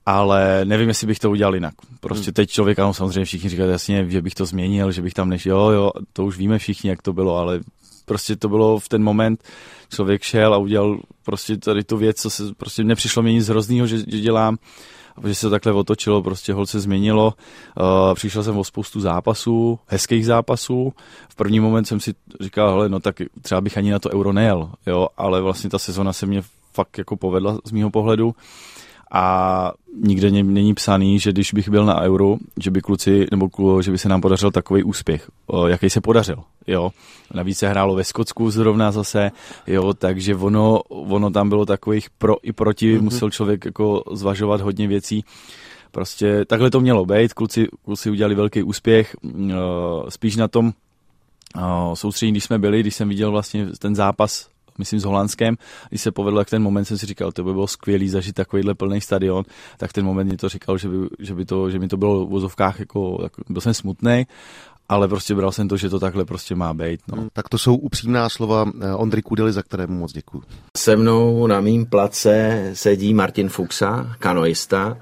Ale 0.06 0.62
nevím, 0.66 0.88
jestli 0.88 1.08
bych 1.08 1.20
to 1.20 1.32
udělal 1.32 1.56
jinak. 1.56 1.74
Prostě 2.00 2.26
hmm. 2.26 2.34
teď 2.34 2.50
člověk, 2.50 2.80
ano, 2.80 2.94
samozřejmě 2.94 3.26
všichni 3.26 3.50
říkají 3.50 3.72
jasně, 3.72 4.06
že 4.10 4.22
bych 4.22 4.36
to 4.36 4.46
změnil, 4.46 4.92
že 4.92 5.02
bych 5.02 5.14
tam 5.14 5.30
než, 5.30 5.46
jo, 5.46 5.70
jo, 5.70 5.92
to 6.14 6.26
už 6.26 6.38
víme 6.38 6.58
všichni, 6.58 6.90
jak 6.90 7.02
to 7.02 7.14
bylo, 7.14 7.38
ale 7.38 7.60
prostě 8.08 8.36
to 8.36 8.50
bylo 8.50 8.80
v 8.80 8.90
ten 8.90 9.04
moment, 9.04 9.44
člověk 9.90 10.22
šel 10.22 10.54
a 10.54 10.58
udělal 10.58 11.00
prostě 11.24 11.58
tady 11.58 11.84
tu 11.84 11.98
věc, 11.98 12.22
co 12.22 12.30
se 12.30 12.44
prostě 12.58 12.84
nepřišlo 12.84 13.24
mě 13.24 13.34
nic 13.34 13.48
hroznýho, 13.48 13.88
že, 13.88 13.98
že 13.98 14.20
dělám 14.20 14.58
že 15.26 15.36
se 15.36 15.42
to 15.42 15.50
takhle 15.50 15.74
otočilo, 15.74 16.24
prostě 16.24 16.54
hol 16.54 16.66
se 16.66 16.80
změnilo. 16.80 17.34
Uh, 17.80 18.14
přišel 18.14 18.44
jsem 18.44 18.58
o 18.58 18.64
spoustu 18.64 19.00
zápasů, 19.00 19.80
hezkých 19.88 20.26
zápasů. 20.26 20.94
V 21.30 21.36
první 21.36 21.60
moment 21.60 21.86
jsem 21.86 22.00
si 22.00 22.14
říkal, 22.42 22.70
hele, 22.70 22.90
no 22.90 23.00
tak 23.00 23.16
třeba 23.42 23.62
bych 23.62 23.78
ani 23.78 23.92
na 23.92 24.00
to 24.00 24.10
euro 24.14 24.34
nejel, 24.34 24.72
jo, 24.86 25.08
ale 25.18 25.42
vlastně 25.42 25.70
ta 25.70 25.80
sezona 25.80 26.14
se 26.14 26.26
mě 26.26 26.44
fakt 26.74 26.98
jako 26.98 27.16
povedla 27.16 27.58
z 27.64 27.72
mýho 27.72 27.90
pohledu 27.90 28.36
a 29.12 29.72
nikde 30.04 30.32
není 30.32 30.74
psaný, 30.74 31.20
že 31.20 31.32
když 31.32 31.54
bych 31.54 31.70
byl 31.70 31.86
na 31.86 32.02
euro, 32.02 32.36
že 32.60 32.72
by 32.72 32.82
kluci, 32.82 33.26
nebo 33.32 33.50
klu, 33.50 33.82
že 33.82 33.92
by 33.92 33.98
se 33.98 34.10
nám 34.10 34.22
podařil 34.22 34.52
takový 34.52 34.84
úspěch, 34.84 35.30
jaký 35.68 35.90
se 35.90 36.02
podařil, 36.02 36.44
jo. 36.68 36.90
Navíc 37.34 37.58
se 37.58 37.70
hrálo 37.70 37.96
ve 37.96 38.04
Skotsku 38.04 38.52
zrovna 38.52 38.92
zase, 38.92 39.32
jo, 39.68 39.94
takže 39.94 40.36
ono, 40.36 40.82
ono 40.90 41.30
tam 41.30 41.50
bylo 41.50 41.66
takových 41.66 42.10
pro 42.10 42.36
i 42.44 42.54
proti, 42.54 42.98
mm-hmm. 42.98 43.02
musel 43.02 43.30
člověk 43.30 43.66
jako 43.66 44.04
zvažovat 44.12 44.62
hodně 44.62 44.88
věcí. 44.88 45.24
Prostě 45.92 46.46
takhle 46.46 46.72
to 46.72 46.80
mělo 46.80 47.06
být, 47.06 47.34
kluci, 47.34 47.68
kluci 47.86 48.10
udělali 48.10 48.36
velký 48.36 48.64
úspěch, 48.64 49.16
spíš 50.10 50.36
na 50.36 50.48
tom, 50.48 50.74
soustředění, 51.94 52.34
když 52.34 52.44
jsme 52.44 52.60
byli, 52.60 52.80
když 52.80 52.96
jsem 52.96 53.10
viděl 53.10 53.32
vlastně 53.32 53.68
ten 53.80 53.96
zápas 53.96 54.50
myslím 54.78 55.00
s 55.00 55.04
Holandskem, 55.04 55.56
když 55.90 56.02
se 56.02 56.12
povedlo, 56.12 56.40
jak 56.42 56.50
ten 56.50 56.64
moment 56.64 56.86
jsem 56.86 56.98
si 56.98 57.06
říkal, 57.06 57.32
to 57.32 57.44
by 57.44 57.54
bylo 57.54 57.68
skvělý 57.68 58.10
zažít 58.10 58.36
takovýhle 58.36 58.74
plný 58.74 59.02
stadion, 59.02 59.44
tak 59.78 59.94
ten 59.94 60.06
moment 60.06 60.32
mi 60.32 60.38
to 60.38 60.50
říkal, 60.50 60.78
že 60.78 60.90
by, 60.90 60.96
že 61.20 61.36
by 61.36 61.46
to, 61.46 61.70
že 61.70 61.80
mi 61.80 61.88
to 61.88 61.98
bylo 61.98 62.26
v 62.26 62.30
vozovkách 62.30 62.80
jako, 62.80 63.20
jako 63.24 63.42
byl 63.50 63.62
jsem 63.62 63.74
smutný, 63.74 64.28
ale 64.90 65.08
prostě 65.08 65.36
bral 65.36 65.52
jsem 65.52 65.68
to, 65.68 65.78
že 65.78 65.90
to 65.90 66.00
takhle 66.00 66.26
prostě 66.26 66.56
má 66.56 66.74
být. 66.74 67.02
No. 67.08 67.18
Hmm, 67.18 67.30
tak 67.34 67.50
to 67.50 67.58
jsou 67.58 67.76
upřímná 67.76 68.30
slova 68.30 68.66
eh, 68.82 68.94
Ondry 68.94 69.22
Kudely, 69.22 69.54
za 69.54 69.64
které 69.64 69.88
mu 69.88 69.98
moc 69.98 70.14
děkuji. 70.14 70.44
Se 70.78 70.96
mnou 70.96 71.48
na 71.48 71.62
mým 71.62 71.86
place 71.86 72.70
sedí 72.74 73.14
Martin 73.14 73.50
Fuxa, 73.50 74.16
kanoista, 74.20 74.98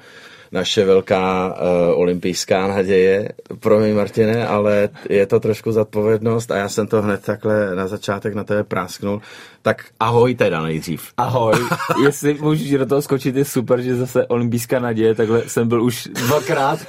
naše 0.55 0.85
velká 0.85 1.47
uh, 1.47 1.99
olympijská 1.99 2.67
naděje. 2.67 3.29
Pro 3.59 3.79
mě, 3.79 3.93
Martine, 3.93 4.47
ale 4.47 4.89
je 5.09 5.25
to 5.25 5.39
trošku 5.39 5.71
zodpovědnost 5.71 6.51
a 6.51 6.57
já 6.57 6.69
jsem 6.69 6.87
to 6.87 7.01
hned 7.01 7.21
takhle 7.25 7.75
na 7.75 7.87
začátek 7.87 8.33
na 8.33 8.43
tebe 8.43 8.63
prásknul. 8.63 9.21
Tak 9.61 9.85
ahoj 9.99 10.35
teda 10.35 10.61
nejdřív. 10.61 11.01
Ahoj, 11.17 11.55
jestli 12.03 12.33
můžeš 12.33 12.71
do 12.71 12.85
toho 12.85 13.01
skočit, 13.01 13.35
je 13.35 13.45
super, 13.45 13.81
že 13.81 13.95
zase 13.95 14.27
olympijská 14.27 14.79
naděje, 14.79 15.15
takhle 15.15 15.43
jsem 15.47 15.67
byl 15.67 15.83
už 15.83 16.09
dvakrát 16.27 16.79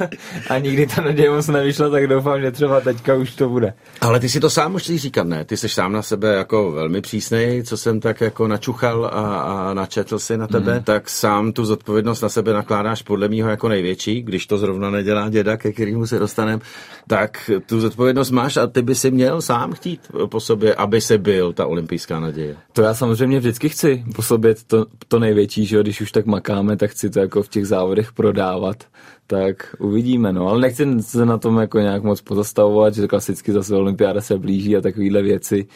a 0.51 0.59
nikdy 0.59 0.87
ta 0.87 1.03
naděje 1.03 1.31
moc 1.31 1.49
nevyšla, 1.49 1.89
tak 1.91 2.07
doufám, 2.07 2.41
že 2.41 2.51
třeba 2.51 2.81
teďka 2.81 3.15
už 3.15 3.35
to 3.35 3.49
bude. 3.49 3.75
Ale 4.01 4.21
ty 4.21 4.29
si 4.29 4.41
to 4.41 4.51
sám 4.51 4.73
musíš 4.73 5.01
říkat, 5.03 5.27
ne? 5.27 5.45
Ty 5.45 5.57
jsi 5.57 5.69
sám 5.69 5.93
na 5.93 6.03
sebe 6.03 6.35
jako 6.35 6.73
velmi 6.73 7.01
přísnej, 7.01 7.63
co 7.63 7.77
jsem 7.77 8.01
tak 8.01 8.21
jako 8.21 8.49
načuchal 8.49 9.05
a, 9.05 9.41
a 9.41 9.75
načetl 9.75 10.19
si 10.19 10.37
na 10.37 10.47
tebe, 10.47 10.75
mm. 10.75 10.83
tak 10.83 11.11
sám 11.11 11.53
tu 11.53 11.65
zodpovědnost 11.65 12.21
na 12.21 12.29
sebe 12.29 12.53
nakládáš 12.53 13.03
podle 13.03 13.29
mýho 13.29 13.49
jako 13.57 13.69
největší, 13.69 14.23
když 14.23 14.47
to 14.47 14.59
zrovna 14.59 14.91
nedělá 14.91 15.29
děda, 15.29 15.57
ke 15.57 15.73
kterému 15.73 16.07
se 16.07 16.19
dostanem, 16.19 16.61
tak 17.09 17.51
tu 17.67 17.81
zodpovědnost 17.81 18.31
máš 18.31 18.57
a 18.57 18.67
ty 18.67 18.83
by 18.83 18.95
si 18.95 19.11
měl 19.11 19.43
sám 19.43 19.73
chtít 19.73 20.01
po 20.27 20.41
sobě, 20.41 20.75
aby 20.75 21.01
se 21.01 21.19
byl 21.19 21.53
ta 21.53 21.67
olympijská 21.67 22.21
naděje. 22.21 22.57
To 22.73 22.83
já 22.83 22.95
samozřejmě 22.95 23.39
vždycky 23.39 23.69
chci 23.69 24.05
po 24.15 24.23
sobě 24.23 24.55
to, 24.67 24.87
to 25.09 25.19
největší, 25.19 25.67
že 25.67 25.81
když 25.81 26.01
už 26.01 26.13
tak 26.13 26.27
makáme, 26.27 26.77
tak 26.77 26.91
chci 26.91 27.11
to 27.11 27.21
jako 27.21 27.43
v 27.43 27.49
těch 27.49 27.67
závodech 27.67 28.13
prodávat. 28.13 28.85
Tak 29.27 29.77
uvidíme, 29.79 30.33
no, 30.33 30.49
ale 30.49 30.61
nechci 30.61 30.87
se 31.01 31.27
na 31.27 31.39
tom 31.39 31.59
jako 31.59 31.79
nějak 31.79 32.03
moc 32.03 32.21
pozastavovat, 32.21 32.95
že 32.95 33.07
klasicky 33.09 33.53
zase 33.53 33.77
olympiáda 33.77 34.21
se 34.21 34.39
blíží 34.39 34.77
a 34.77 34.81
takovéhle 34.81 35.23
věci 35.23 35.67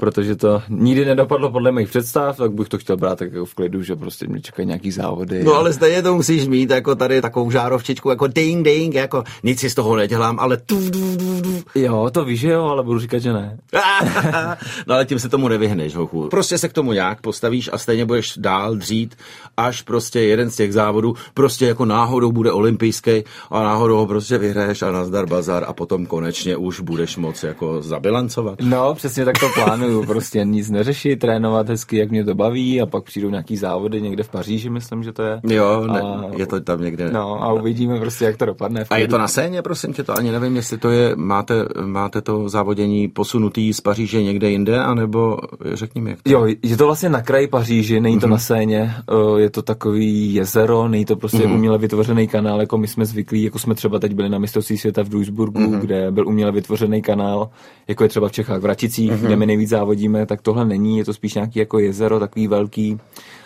protože 0.00 0.36
to 0.36 0.62
nikdy 0.68 1.04
nedopadlo 1.04 1.50
podle 1.50 1.72
mých 1.72 1.88
představ, 1.88 2.36
tak 2.36 2.52
bych 2.52 2.68
to 2.68 2.78
chtěl 2.78 2.96
brát 2.96 3.18
tak 3.18 3.32
jako 3.32 3.44
v 3.44 3.54
klidu, 3.54 3.82
že 3.82 3.96
prostě 3.96 4.26
mě 4.26 4.40
čekají 4.40 4.66
nějaký 4.66 4.90
závody. 4.90 5.44
No 5.44 5.54
ale 5.54 5.72
stejně 5.72 6.02
to 6.02 6.14
musíš 6.14 6.48
mít, 6.48 6.70
jako 6.70 6.94
tady 6.94 7.22
takovou 7.22 7.50
žárovčičku, 7.50 8.10
jako 8.10 8.26
ding 8.26 8.64
ding, 8.64 8.94
jako 8.94 9.24
nic 9.42 9.60
si 9.60 9.70
z 9.70 9.74
toho 9.74 9.96
nedělám, 9.96 10.38
ale 10.40 10.56
tu, 10.56 10.90
tu, 10.90 11.16
tu, 11.16 11.42
tu. 11.42 11.64
Jo, 11.74 12.10
to 12.12 12.24
víš, 12.24 12.42
jo, 12.42 12.64
ale 12.64 12.82
budu 12.82 12.98
říkat, 12.98 13.18
že 13.18 13.32
ne. 13.32 13.58
no 14.86 14.94
ale 14.94 15.06
tím 15.06 15.18
se 15.18 15.28
tomu 15.28 15.48
nevyhneš, 15.48 15.94
hochu. 15.94 16.28
Prostě 16.28 16.58
se 16.58 16.68
k 16.68 16.72
tomu 16.72 16.92
nějak 16.92 17.20
postavíš 17.20 17.70
a 17.72 17.78
stejně 17.78 18.04
budeš 18.04 18.34
dál 18.36 18.76
dřít, 18.76 19.16
až 19.56 19.82
prostě 19.82 20.20
jeden 20.20 20.50
z 20.50 20.56
těch 20.56 20.72
závodů 20.72 21.14
prostě 21.34 21.66
jako 21.66 21.84
náhodou 21.84 22.32
bude 22.32 22.52
olympijský 22.52 23.24
a 23.50 23.62
náhodou 23.62 23.96
ho 23.96 24.06
prostě 24.06 24.38
vyhraješ 24.38 24.82
a 24.82 24.92
nazdar 24.92 25.26
bazar 25.26 25.64
a 25.66 25.72
potom 25.72 26.06
konečně 26.06 26.56
už 26.56 26.80
budeš 26.80 27.16
moc 27.16 27.42
jako 27.42 27.82
zabilancovat. 27.82 28.60
No, 28.60 28.94
přesně 28.94 29.24
tak 29.24 29.38
to 29.38 29.48
plánuju 29.54 29.89
plánuju 29.90 30.06
prostě 30.06 30.44
nic 30.44 30.70
neřešit, 30.70 31.18
trénovat 31.18 31.68
hezky, 31.68 31.96
jak 31.96 32.10
mě 32.10 32.24
to 32.24 32.34
baví 32.34 32.80
a 32.80 32.86
pak 32.86 33.04
přijdou 33.04 33.30
nějaký 33.30 33.56
závody 33.56 34.02
někde 34.02 34.22
v 34.22 34.28
Paříži, 34.28 34.70
myslím, 34.70 35.02
že 35.02 35.12
to 35.12 35.22
je. 35.22 35.40
Jo, 35.48 35.86
ne, 35.86 36.00
a, 36.00 36.24
je 36.36 36.46
to 36.46 36.60
tam 36.60 36.82
někde. 36.82 37.10
No 37.12 37.42
a 37.42 37.52
uvidíme 37.52 38.00
prostě, 38.00 38.24
jak 38.24 38.36
to 38.36 38.46
dopadne. 38.46 38.84
A 38.90 38.96
je 38.96 39.08
to 39.08 39.18
na 39.18 39.28
scéně, 39.28 39.62
prosím 39.62 39.92
tě, 39.92 40.02
to 40.02 40.18
ani 40.18 40.32
nevím, 40.32 40.56
jestli 40.56 40.78
to 40.78 40.90
je, 40.90 41.12
máte, 41.16 41.54
máte 41.84 42.20
to 42.20 42.48
závodění 42.48 43.08
posunutý 43.08 43.72
z 43.72 43.80
Paříže 43.80 44.22
někde 44.22 44.50
jinde, 44.50 44.80
anebo 44.80 45.38
řekni 45.72 46.00
mi, 46.00 46.10
jak 46.10 46.22
to... 46.22 46.30
Jo, 46.30 46.46
je 46.62 46.76
to 46.76 46.86
vlastně 46.86 47.08
na 47.08 47.22
kraji 47.22 47.46
Paříži, 47.46 48.00
není 48.00 48.18
to 48.18 48.26
mm-hmm. 48.26 48.30
na 48.30 48.38
scéně, 48.38 48.94
je 49.36 49.50
to 49.50 49.62
takový 49.62 50.34
jezero, 50.34 50.88
není 50.88 51.04
to 51.04 51.16
prostě 51.16 51.38
mm-hmm. 51.38 51.54
uměle 51.54 51.78
vytvořený 51.78 52.28
kanál, 52.28 52.60
jako 52.60 52.78
my 52.78 52.86
jsme 52.86 53.04
zvyklí, 53.04 53.42
jako 53.42 53.58
jsme 53.58 53.74
třeba 53.74 53.98
teď 53.98 54.14
byli 54.14 54.28
na 54.28 54.38
mistrovství 54.38 54.78
světa 54.78 55.02
v 55.02 55.08
Duisburgu, 55.08 55.60
mm-hmm. 55.60 55.80
kde 55.80 56.10
byl 56.10 56.28
uměle 56.28 56.52
vytvořený 56.52 57.02
kanál, 57.02 57.50
jako 57.88 58.02
je 58.02 58.08
třeba 58.08 58.28
v 58.28 58.32
Čechách 58.32 58.60
v 58.60 58.64
Raticích, 58.64 59.12
mm-hmm. 59.12 59.26
kde 59.26 59.36
my 59.36 59.46
nejvíc 59.46 59.70
závodíme, 59.80 60.26
tak 60.26 60.42
tohle 60.42 60.64
není, 60.64 60.98
je 60.98 61.04
to 61.04 61.14
spíš 61.14 61.34
nějaký 61.34 61.58
jako 61.58 61.78
jezero, 61.78 62.20
takový 62.20 62.48
velký 62.48 62.98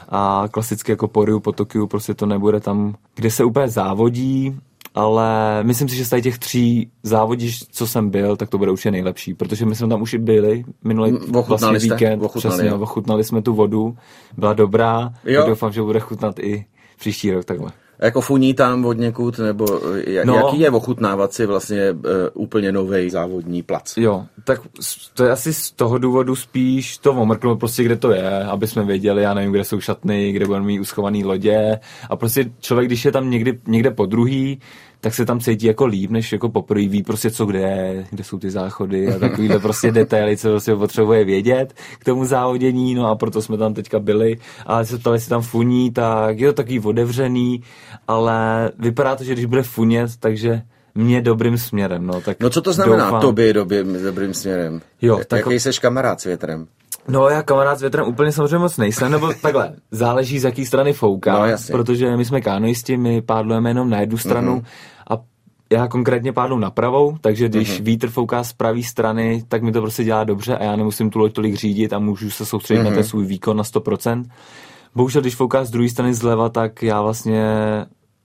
a 0.09 0.45
klasicky 0.51 0.93
jako 0.93 1.09
po 1.09 1.25
Riu, 1.25 1.41
po 1.41 1.53
Tokiu, 1.53 1.87
prostě 1.87 2.15
to 2.15 2.27
nebude 2.27 2.61
tam, 2.61 2.95
kde 3.15 3.31
se 3.31 3.45
úplně 3.45 3.69
závodí, 3.69 4.59
ale 4.95 5.29
myslím 5.63 5.89
si, 5.89 5.97
že 5.97 6.05
z 6.05 6.21
těch 6.23 6.39
tří 6.39 6.91
závodíš, 7.03 7.65
co 7.71 7.87
jsem 7.87 8.11
byl, 8.11 8.37
tak 8.37 8.49
to 8.49 8.59
bude 8.59 8.71
určitě 8.71 8.91
nejlepší, 8.91 9.35
protože 9.35 9.67
my 9.67 9.75
jsme 9.75 9.89
tam 9.89 10.03
už 10.03 10.15
i 10.15 10.19
byli 10.19 10.65
minulý 10.85 11.13
vlastně 11.47 11.79
víkend, 11.79 12.23
ochutnali, 12.23 12.57
přesně, 12.57 12.75
ochutnali 12.75 13.25
jsme 13.25 13.43
tu 13.43 13.55
vodu, 13.55 13.97
byla 14.37 14.53
dobrá, 14.53 15.15
jo. 15.25 15.45
doufám, 15.47 15.73
že 15.73 15.83
bude 15.83 16.01
chutnat 16.01 16.39
i 16.39 16.67
příští 16.99 17.31
rok 17.31 17.45
takhle. 17.45 17.71
Jako 17.99 18.21
funí 18.21 18.55
tam 18.55 18.85
od 18.85 18.99
někud, 18.99 19.39
nebo 19.39 19.81
jak, 20.07 20.25
no, 20.25 20.35
jaký 20.35 20.61
je 20.61 20.71
ochutnávat 20.71 21.39
vlastně 21.47 21.91
uh, 21.93 22.01
úplně 22.35 22.73
nový 22.73 23.11
závodní 23.11 23.63
plac? 23.63 23.97
Jo, 23.97 24.25
tak 24.45 24.61
to 25.15 25.25
je 25.25 25.31
asi 25.31 25.55
z 25.55 25.71
toho 25.71 25.99
důvodu 25.99 26.37
spíš 26.37 26.99
to 26.99 27.13
omrknout 27.13 27.59
prostě, 27.59 27.85
kde 27.85 27.97
to 27.97 28.13
je, 28.13 28.45
aby 28.45 28.67
jsme 28.67 28.85
věděli, 28.85 29.23
já 29.23 29.35
nevím, 29.35 29.53
kde 29.53 29.65
jsou 29.65 29.81
šatny, 29.81 30.33
kde 30.33 30.47
budeme 30.47 30.67
mít 30.67 30.81
uschovaný 30.81 31.25
lodě 31.25 31.81
a 32.11 32.17
prostě 32.17 32.51
člověk, 32.61 32.89
když 32.89 33.05
je 33.05 33.13
tam 33.13 33.31
někdy, 33.31 33.61
někde 33.67 33.91
po 33.91 34.07
druhý, 34.07 34.61
tak 35.05 35.15
se 35.15 35.25
tam 35.25 35.41
cítí 35.41 35.67
jako 35.67 35.87
líp, 35.87 36.11
než 36.11 36.33
jako 36.33 36.49
poprvé 36.49 36.89
ví 36.89 37.03
prostě 37.03 37.31
co 37.31 37.47
kde 37.47 37.59
je, 37.59 38.07
kde 38.11 38.25
jsou 38.25 38.39
ty 38.39 38.51
záchody 38.51 39.15
a 39.15 39.19
takovýhle 39.19 39.59
prostě 39.59 39.93
detaily, 39.93 40.37
co 40.37 40.51
prostě 40.51 40.75
potřebuje 40.75 41.25
vědět 41.25 41.75
k 41.99 42.05
tomu 42.05 42.25
závodění, 42.25 42.95
no 42.95 43.07
a 43.07 43.15
proto 43.15 43.43
jsme 43.43 43.57
tam 43.57 43.75
teďka 43.75 43.99
byli, 43.99 44.39
ale 44.67 44.87
se 44.87 44.99
ptali, 44.99 45.17
jestli 45.17 45.29
tam 45.29 45.43
funí, 45.43 45.91
tak 45.91 46.39
je 46.39 46.47
to 46.47 46.53
takový 46.53 46.81
otevřený, 46.81 47.63
ale 48.09 48.71
vypadá 48.79 49.17
to, 49.17 49.25
že 49.25 49.33
když 49.33 49.45
bude 49.45 49.63
funět, 49.63 50.11
takže 50.21 50.63
mě 50.95 51.21
dobrým 51.21 51.59
směrem. 51.59 52.07
No, 52.07 52.21
tak 52.21 52.41
no 52.41 52.51
co 52.51 52.63
to 52.63 52.73
znamená 52.73 53.05
doufám... 53.05 53.21
tobě 53.21 53.53
dobrým, 53.53 54.03
dobrým 54.03 54.35
směrem? 54.35 54.81
Jo, 55.03 55.21
tak... 55.29 55.41
Jaký 55.41 55.61
jsi 55.61 55.71
kamarád 55.81 56.21
s 56.21 56.25
větrem? 56.25 56.67
No 57.09 57.29
já 57.29 57.43
kamarád 57.43 57.79
s 57.79 57.81
větrem 57.81 58.07
úplně 58.07 58.33
samozřejmě 58.33 58.59
moc 58.59 58.77
nejsem, 58.77 59.13
nebo 59.13 59.33
takhle, 59.43 59.73
záleží 59.91 60.39
z 60.39 60.45
jaký 60.45 60.67
strany 60.67 60.93
fouká, 60.93 61.47
no, 61.47 61.57
protože 61.73 62.17
my 62.17 62.25
jsme 62.25 62.41
kánoisti, 62.41 62.97
my 62.97 63.23
pádlujeme 63.23 63.71
jenom 63.71 63.91
na 63.91 64.01
jednu 64.01 64.19
stranu 64.19 64.57
mm-hmm. 64.57 64.94
Já 65.73 65.89
konkrétně 65.89 66.33
pádlu 66.33 66.59
na 66.59 66.71
pravou, 66.71 67.17
takže 67.21 67.49
když 67.49 67.71
mm-hmm. 67.71 67.85
vítr 67.85 68.09
fouká 68.09 68.45
z 68.45 68.53
pravé 68.53 68.83
strany, 68.83 69.43
tak 69.49 69.63
mi 69.63 69.73
to 69.73 69.81
prostě 69.81 70.05
dělá 70.05 70.25
dobře 70.25 70.57
a 70.57 70.65
já 70.65 70.77
nemusím 70.77 71.11
tu 71.11 71.19
loď 71.19 71.33
tolik 71.33 71.55
řídit 71.55 71.93
a 71.93 71.99
můžu 71.99 72.31
se 72.31 72.47
soustředit 72.47 72.81
mm-hmm. 72.81 72.85
na 72.85 72.91
ten 72.91 72.99
mhm. 72.99 73.09
svůj 73.09 73.25
výkon 73.27 73.57
na 73.57 73.63
100%. 73.63 74.25
Bohužel, 74.95 75.21
když 75.21 75.35
fouká 75.35 75.65
z 75.65 75.71
druhé 75.71 75.89
strany 75.89 76.15
zleva, 76.15 76.49
tak 76.49 76.83
já 76.83 77.03
vlastně 77.03 77.45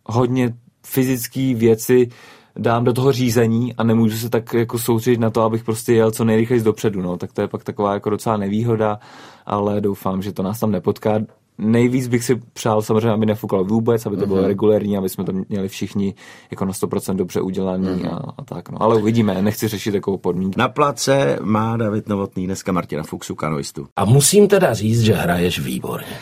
hodně 0.06 0.54
fyzické 0.86 1.54
věci 1.56 2.10
dám 2.58 2.84
do 2.84 2.94
toho 2.94 3.12
řízení 3.12 3.76
a 3.76 3.84
nemůžu 3.84 4.18
se 4.18 4.30
tak 4.30 4.54
jako 4.54 4.80
soustředit 4.80 5.20
na 5.20 5.30
to, 5.30 5.42
abych 5.42 5.64
prostě 5.64 5.94
jel 5.94 6.12
co 6.12 6.26
nejrychleji 6.26 6.62
dopředu, 6.62 7.02
no. 7.02 7.18
Tak 7.18 7.34
to 7.34 7.42
je 7.42 7.48
pak 7.48 7.64
taková 7.64 7.94
jako 7.94 8.10
docela 8.10 8.38
nevýhoda, 8.38 9.00
ale 9.46 9.82
doufám, 9.82 10.22
že 10.22 10.32
to 10.32 10.44
nás 10.44 10.60
tam 10.60 10.72
nepotká. 10.72 11.20
Nejvíc 11.60 12.08
bych 12.08 12.24
si 12.24 12.36
přál 12.54 12.82
samozřejmě, 12.82 13.10
aby 13.10 13.26
nefukalo 13.26 13.64
vůbec, 13.64 14.06
aby 14.06 14.18
to 14.18 14.26
bylo 14.28 14.42
mm-hmm. 14.42 14.48
regulérní, 14.48 14.98
aby 14.98 15.10
jsme 15.10 15.24
to 15.24 15.32
měli 15.50 15.68
všichni 15.68 16.14
jako 16.52 16.66
na 16.66 16.72
100% 16.72 17.16
dobře 17.16 17.42
udělaný 17.42 17.88
mm-hmm. 17.88 18.14
a, 18.14 18.34
a, 18.38 18.44
tak. 18.44 18.70
No. 18.70 18.82
Ale 18.82 18.96
uvidíme, 18.96 19.42
nechci 19.42 19.68
řešit 19.68 19.92
takovou 19.92 20.18
podmínku. 20.18 20.60
Na 20.60 20.70
place 20.70 21.40
má 21.42 21.78
David 21.78 22.10
Novotný 22.10 22.46
dneska 22.46 22.72
Martina 22.72 23.04
Fuxu, 23.04 23.36
kanoistu. 23.36 23.88
A 23.96 24.06
musím 24.06 24.48
teda 24.48 24.74
říct, 24.74 25.02
že 25.02 25.14
hraješ 25.14 25.60
výborně. 25.60 26.18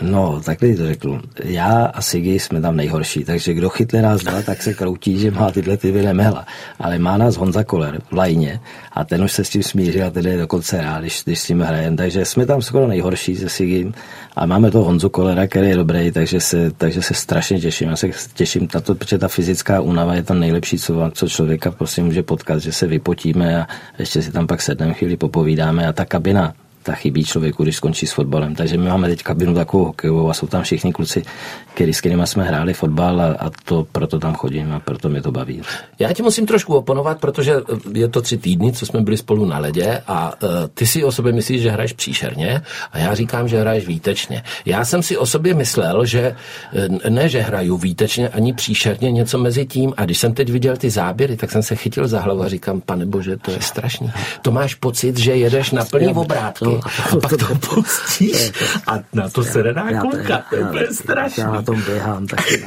No, 0.00 0.40
takhle 0.44 0.74
to 0.74 0.86
řeknu. 0.86 1.20
Já 1.44 1.84
a 1.84 2.02
Sigi 2.02 2.38
jsme 2.38 2.60
tam 2.60 2.76
nejhorší, 2.76 3.24
takže 3.24 3.54
kdo 3.54 3.68
chytne 3.68 4.02
nás 4.02 4.22
dva, 4.22 4.42
tak 4.42 4.62
se 4.62 4.74
kroutí, 4.74 5.18
že 5.18 5.30
má 5.30 5.50
tyhle 5.50 5.76
ty 5.76 5.92
nemehla. 5.92 6.46
Ale 6.78 6.98
má 6.98 7.16
nás 7.16 7.36
Honza 7.36 7.64
Koler 7.64 8.00
v 8.10 8.12
lajně 8.12 8.60
a 8.92 9.04
ten 9.04 9.24
už 9.24 9.32
se 9.32 9.44
s 9.44 9.50
tím 9.50 9.62
smířil 9.62 10.06
a 10.06 10.10
ten 10.10 10.26
je 10.26 10.38
dokonce 10.38 10.82
rád, 10.82 11.00
když, 11.00 11.22
když 11.24 11.38
s 11.38 11.46
tím 11.46 11.60
hrajeme. 11.60 11.96
Takže 11.96 12.24
jsme 12.24 12.46
tam 12.46 12.62
skoro 12.62 12.86
nejhorší 12.86 13.36
se 13.36 13.48
Sigim 13.48 13.94
a 14.36 14.46
máme 14.46 14.70
to 14.70 14.84
Honzu 14.84 15.08
Kolera, 15.08 15.46
který 15.46 15.68
je 15.68 15.76
dobrý, 15.76 16.12
takže 16.12 16.40
se, 16.40 16.70
takže 16.70 17.02
se 17.02 17.14
strašně 17.14 17.60
těším. 17.60 17.88
Já 17.88 17.96
se 17.96 18.10
těším 18.34 18.68
na 18.74 18.80
to, 18.80 18.94
protože 18.94 19.18
ta 19.18 19.28
fyzická 19.28 19.80
únava 19.80 20.14
je 20.14 20.22
tam 20.22 20.40
nejlepší, 20.40 20.78
co, 20.78 21.10
co 21.14 21.28
člověka 21.28 21.70
prostě 21.70 22.02
může 22.02 22.22
potkat, 22.22 22.58
že 22.58 22.72
se 22.72 22.86
vypotíme 22.86 23.62
a 23.62 23.66
ještě 23.98 24.22
si 24.22 24.32
tam 24.32 24.46
pak 24.46 24.62
sedneme 24.62 24.94
chvíli 24.94 25.16
popovídáme 25.16 25.86
a 25.86 25.92
ta 25.92 26.04
kabina, 26.04 26.54
ta 26.82 26.92
chybí 26.92 27.24
člověku, 27.24 27.62
když 27.62 27.76
skončí 27.76 28.06
s 28.06 28.12
fotbalem. 28.12 28.54
Takže 28.54 28.76
my 28.78 28.88
máme 28.88 29.08
teď 29.08 29.22
kabinu 29.22 29.54
takovou 29.54 29.84
hokejovou 29.84 30.30
a 30.30 30.34
jsou 30.34 30.46
tam 30.46 30.62
všichni 30.62 30.92
kluci, 30.92 31.22
který, 31.74 31.94
s 31.94 32.00
kterými 32.00 32.26
jsme 32.26 32.44
hráli 32.44 32.74
fotbal 32.74 33.20
a, 33.20 33.24
a 33.24 33.50
to 33.64 33.86
proto 33.92 34.18
tam 34.18 34.34
chodím 34.34 34.72
a 34.72 34.80
proto 34.80 35.08
mě 35.08 35.22
to 35.22 35.32
baví. 35.32 35.62
Já 35.98 36.12
ti 36.12 36.22
musím 36.22 36.46
trošku 36.46 36.74
oponovat, 36.74 37.20
protože 37.20 37.54
je 37.92 38.08
to 38.08 38.22
tři 38.22 38.36
týdny, 38.36 38.72
co 38.72 38.86
jsme 38.86 39.00
byli 39.00 39.16
spolu 39.16 39.44
na 39.46 39.58
ledě 39.58 40.02
a 40.06 40.32
uh, 40.42 40.48
ty 40.74 40.86
si 40.86 41.04
o 41.04 41.12
sobě 41.12 41.32
myslíš, 41.32 41.62
že 41.62 41.70
hraješ 41.70 41.92
příšerně 41.92 42.62
a 42.92 42.98
já 42.98 43.14
říkám, 43.14 43.48
že 43.48 43.60
hraješ 43.60 43.86
výtečně. 43.86 44.42
Já 44.66 44.84
jsem 44.84 45.02
si 45.02 45.16
o 45.16 45.26
sobě 45.26 45.54
myslel, 45.54 46.06
že 46.06 46.36
ne, 47.08 47.28
že 47.28 47.40
hraju 47.40 47.76
výtečně 47.76 48.28
ani 48.28 48.52
příšerně, 48.52 49.12
něco 49.12 49.38
mezi 49.38 49.66
tím 49.66 49.92
a 49.96 50.04
když 50.04 50.18
jsem 50.18 50.34
teď 50.34 50.48
viděl 50.50 50.76
ty 50.76 50.90
záběry, 50.90 51.36
tak 51.36 51.50
jsem 51.50 51.62
se 51.62 51.76
chytil 51.76 52.08
za 52.08 52.20
hlavu 52.20 52.42
a 52.42 52.48
říkám, 52.48 52.80
pane 52.80 53.06
bože, 53.06 53.36
to 53.36 53.50
je 53.50 53.60
strašný. 53.60 54.12
To 54.42 54.50
máš 54.50 54.74
pocit, 54.74 55.18
že 55.18 55.32
jedeš 55.36 55.70
na 55.70 55.84
plný 55.84 56.14
obrátky 56.14 56.71
a 57.10 57.16
pak 57.16 57.30
to 57.30 57.54
pustíš 57.54 58.52
a 58.86 58.98
na 59.12 59.28
to 59.28 59.44
se 59.44 59.62
nedá 59.62 60.00
koukat, 60.00 60.44
to 60.50 60.56
je 60.56 60.62
úplně 60.64 60.86
strašný. 60.92 61.42
Já 61.42 61.52
na 61.52 61.62
tom 61.62 61.82
běhám 61.82 62.26
taky. 62.26 62.64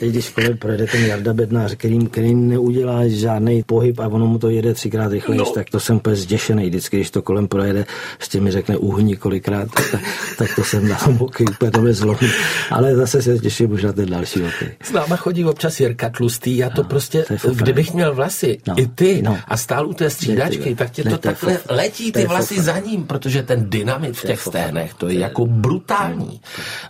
Teď, 0.00 0.10
když 0.10 0.30
kolem 0.30 0.56
projede 0.56 0.86
ten 0.86 1.04
Jarda 1.04 1.34
Bednář, 1.34 1.74
který, 1.74 2.06
který 2.06 2.34
neudělá 2.34 3.00
žádný 3.06 3.62
pohyb 3.62 4.00
a 4.00 4.08
ono 4.08 4.26
mu 4.26 4.38
to 4.38 4.50
jede 4.50 4.74
třikrát 4.74 5.12
rychleji, 5.12 5.38
no. 5.38 5.44
tak 5.44 5.70
to 5.70 5.80
jsem 5.80 5.96
úplně 5.96 6.16
zděšený. 6.16 6.66
Vždycky, 6.66 6.96
když 6.96 7.10
to 7.10 7.22
kolem 7.22 7.48
projede, 7.48 7.86
ještě 8.18 8.40
mi 8.40 8.50
řekne 8.50 8.76
uhni 8.76 9.16
kolikrát, 9.16 9.68
tak, 9.74 9.94
tak 10.38 10.54
to 10.54 10.64
jsem 10.64 10.88
na 10.88 10.96
tom 10.96 11.16
boky, 11.16 11.44
úplně 11.44 11.70
to 11.70 11.92
zlomí. 11.92 12.30
Ale 12.70 12.96
zase 12.96 13.22
se 13.22 13.38
těším 13.38 13.72
už 13.72 13.82
na 13.82 13.92
ten 13.92 14.10
další 14.10 14.40
hokej. 14.40 14.68
S 14.82 14.92
náma 14.92 15.16
chodí 15.16 15.44
občas 15.44 15.80
Jirka 15.80 16.08
Tlustý, 16.08 16.56
já 16.56 16.70
to 16.70 16.82
no, 16.82 16.88
prostě, 16.88 17.24
to 17.42 17.54
kdybych 17.54 17.94
měl 17.94 18.14
vlasy, 18.14 18.58
no, 18.68 18.74
i 18.78 18.86
ty, 18.86 19.22
no. 19.22 19.38
a 19.48 19.56
stál 19.56 19.88
u 19.88 19.94
té 19.94 20.10
střídačky, 20.10 20.74
tak 20.74 20.90
tě 20.90 21.02
to, 21.04 21.10
to 21.10 21.18
takhle 21.18 21.58
letí 21.70 22.12
ty 22.12 22.26
vlasy 22.26 22.60
za 22.60 22.78
ním, 22.78 23.04
protože 23.04 23.42
ten 23.46 23.70
dynamit 23.70 24.16
v 24.16 24.26
těch 24.26 24.40
sténech, 24.40 24.94
to 24.94 25.08
je 25.08 25.18
jako 25.18 25.46
brutální. 25.46 26.40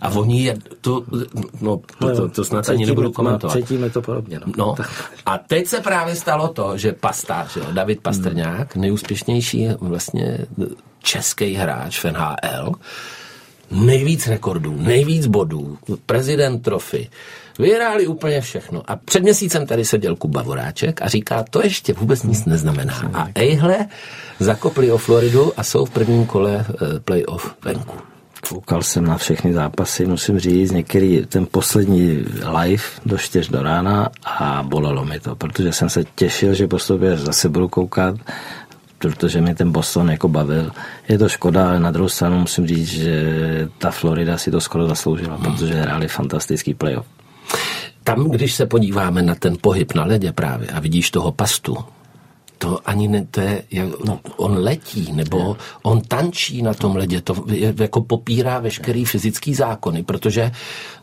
A 0.01 0.09
oni 0.09 0.43
je, 0.43 0.57
to, 0.81 1.03
no, 1.61 1.81
to, 1.99 2.15
to, 2.15 2.29
to 2.29 2.45
snad 2.45 2.69
ani 2.69 2.85
nebudu 2.85 3.11
komentovat. 3.11 3.53
Cítíme 3.53 3.89
to 3.89 4.01
podobně. 4.01 4.39
No. 4.45 4.53
no. 4.57 4.75
A 5.25 5.37
teď 5.37 5.67
se 5.67 5.81
právě 5.81 6.15
stalo 6.15 6.47
to, 6.47 6.77
že 6.77 6.93
Pasta, 6.93 7.47
že 7.53 7.59
jo, 7.59 7.65
David 7.71 8.01
Pastrňák, 8.01 8.75
nejúspěšnější 8.75 9.67
vlastně 9.79 10.37
český 11.03 11.53
hráč 11.53 11.99
v 11.99 12.11
NHL, 12.11 12.71
nejvíc 13.71 14.27
rekordů, 14.27 14.75
nejvíc 14.77 15.27
bodů, 15.27 15.77
prezident 16.05 16.59
trofy, 16.59 17.09
vyhráli 17.59 18.07
úplně 18.07 18.41
všechno. 18.41 18.83
A 18.87 18.95
před 18.95 19.23
měsícem 19.23 19.65
tady 19.65 19.85
seděl 19.85 20.15
Kuba 20.15 20.41
Voráček 20.41 21.01
a 21.01 21.07
říká, 21.07 21.45
to 21.49 21.63
ještě 21.63 21.93
vůbec 21.93 22.23
nic 22.23 22.45
neznamená. 22.45 23.11
A 23.13 23.27
ejhle, 23.35 23.85
zakopli 24.39 24.91
o 24.91 24.97
Floridu 24.97 25.53
a 25.57 25.63
jsou 25.63 25.85
v 25.85 25.89
prvním 25.89 26.25
kole 26.25 26.65
eh, 26.69 26.99
playoff 26.99 27.55
venku. 27.63 27.95
Koukal 28.49 28.83
jsem 28.83 29.05
na 29.05 29.17
všechny 29.17 29.53
zápasy, 29.53 30.05
musím 30.05 30.39
říct, 30.39 30.71
některý 30.71 31.25
ten 31.25 31.47
poslední 31.51 32.25
live 32.61 32.83
do 33.05 33.17
čtyř 33.17 33.49
do 33.49 33.61
rána 33.61 34.09
a 34.25 34.63
bolelo 34.63 35.05
mi 35.05 35.19
to, 35.19 35.35
protože 35.35 35.73
jsem 35.73 35.89
se 35.89 36.03
těšil, 36.15 36.53
že 36.53 36.67
po 36.67 36.79
sobě 36.79 37.17
zase 37.17 37.49
budu 37.49 37.67
koukat, 37.67 38.15
protože 38.97 39.41
mě 39.41 39.55
ten 39.55 39.71
Boston 39.71 40.11
jako 40.11 40.27
bavil. 40.27 40.71
Je 41.09 41.17
to 41.17 41.29
škoda, 41.29 41.69
ale 41.69 41.79
na 41.79 41.91
druhou 41.91 42.09
stranu 42.09 42.39
musím 42.39 42.67
říct, 42.67 42.87
že 42.87 43.13
ta 43.77 43.91
Florida 43.91 44.37
si 44.37 44.51
to 44.51 44.61
skoro 44.61 44.87
zasloužila, 44.87 45.35
hmm. 45.35 45.43
protože 45.43 45.73
hráli 45.73 46.07
fantastický 46.07 46.73
playoff. 46.73 47.05
Tam, 48.07 48.29
když 48.29 48.55
se 48.55 48.65
podíváme 48.65 49.21
na 49.21 49.35
ten 49.35 49.57
pohyb 49.61 49.93
na 49.93 50.05
ledě 50.05 50.31
právě 50.31 50.67
a 50.67 50.79
vidíš 50.79 51.11
toho 51.11 51.31
pastu, 51.31 51.77
to 52.57 52.79
ani 52.85 53.07
ne, 53.07 53.27
to 53.31 53.41
je, 53.41 53.63
no, 54.05 54.19
on 54.37 54.57
letí, 54.57 55.11
nebo 55.11 55.57
on 55.83 56.01
tančí 56.01 56.61
na 56.61 56.73
tom 56.73 56.95
ledě, 56.95 57.21
to 57.21 57.45
je, 57.51 57.73
jako 57.79 58.01
popírá 58.01 58.59
veškerý 58.59 59.05
fyzický 59.05 59.53
zákony, 59.53 60.03
protože 60.03 60.51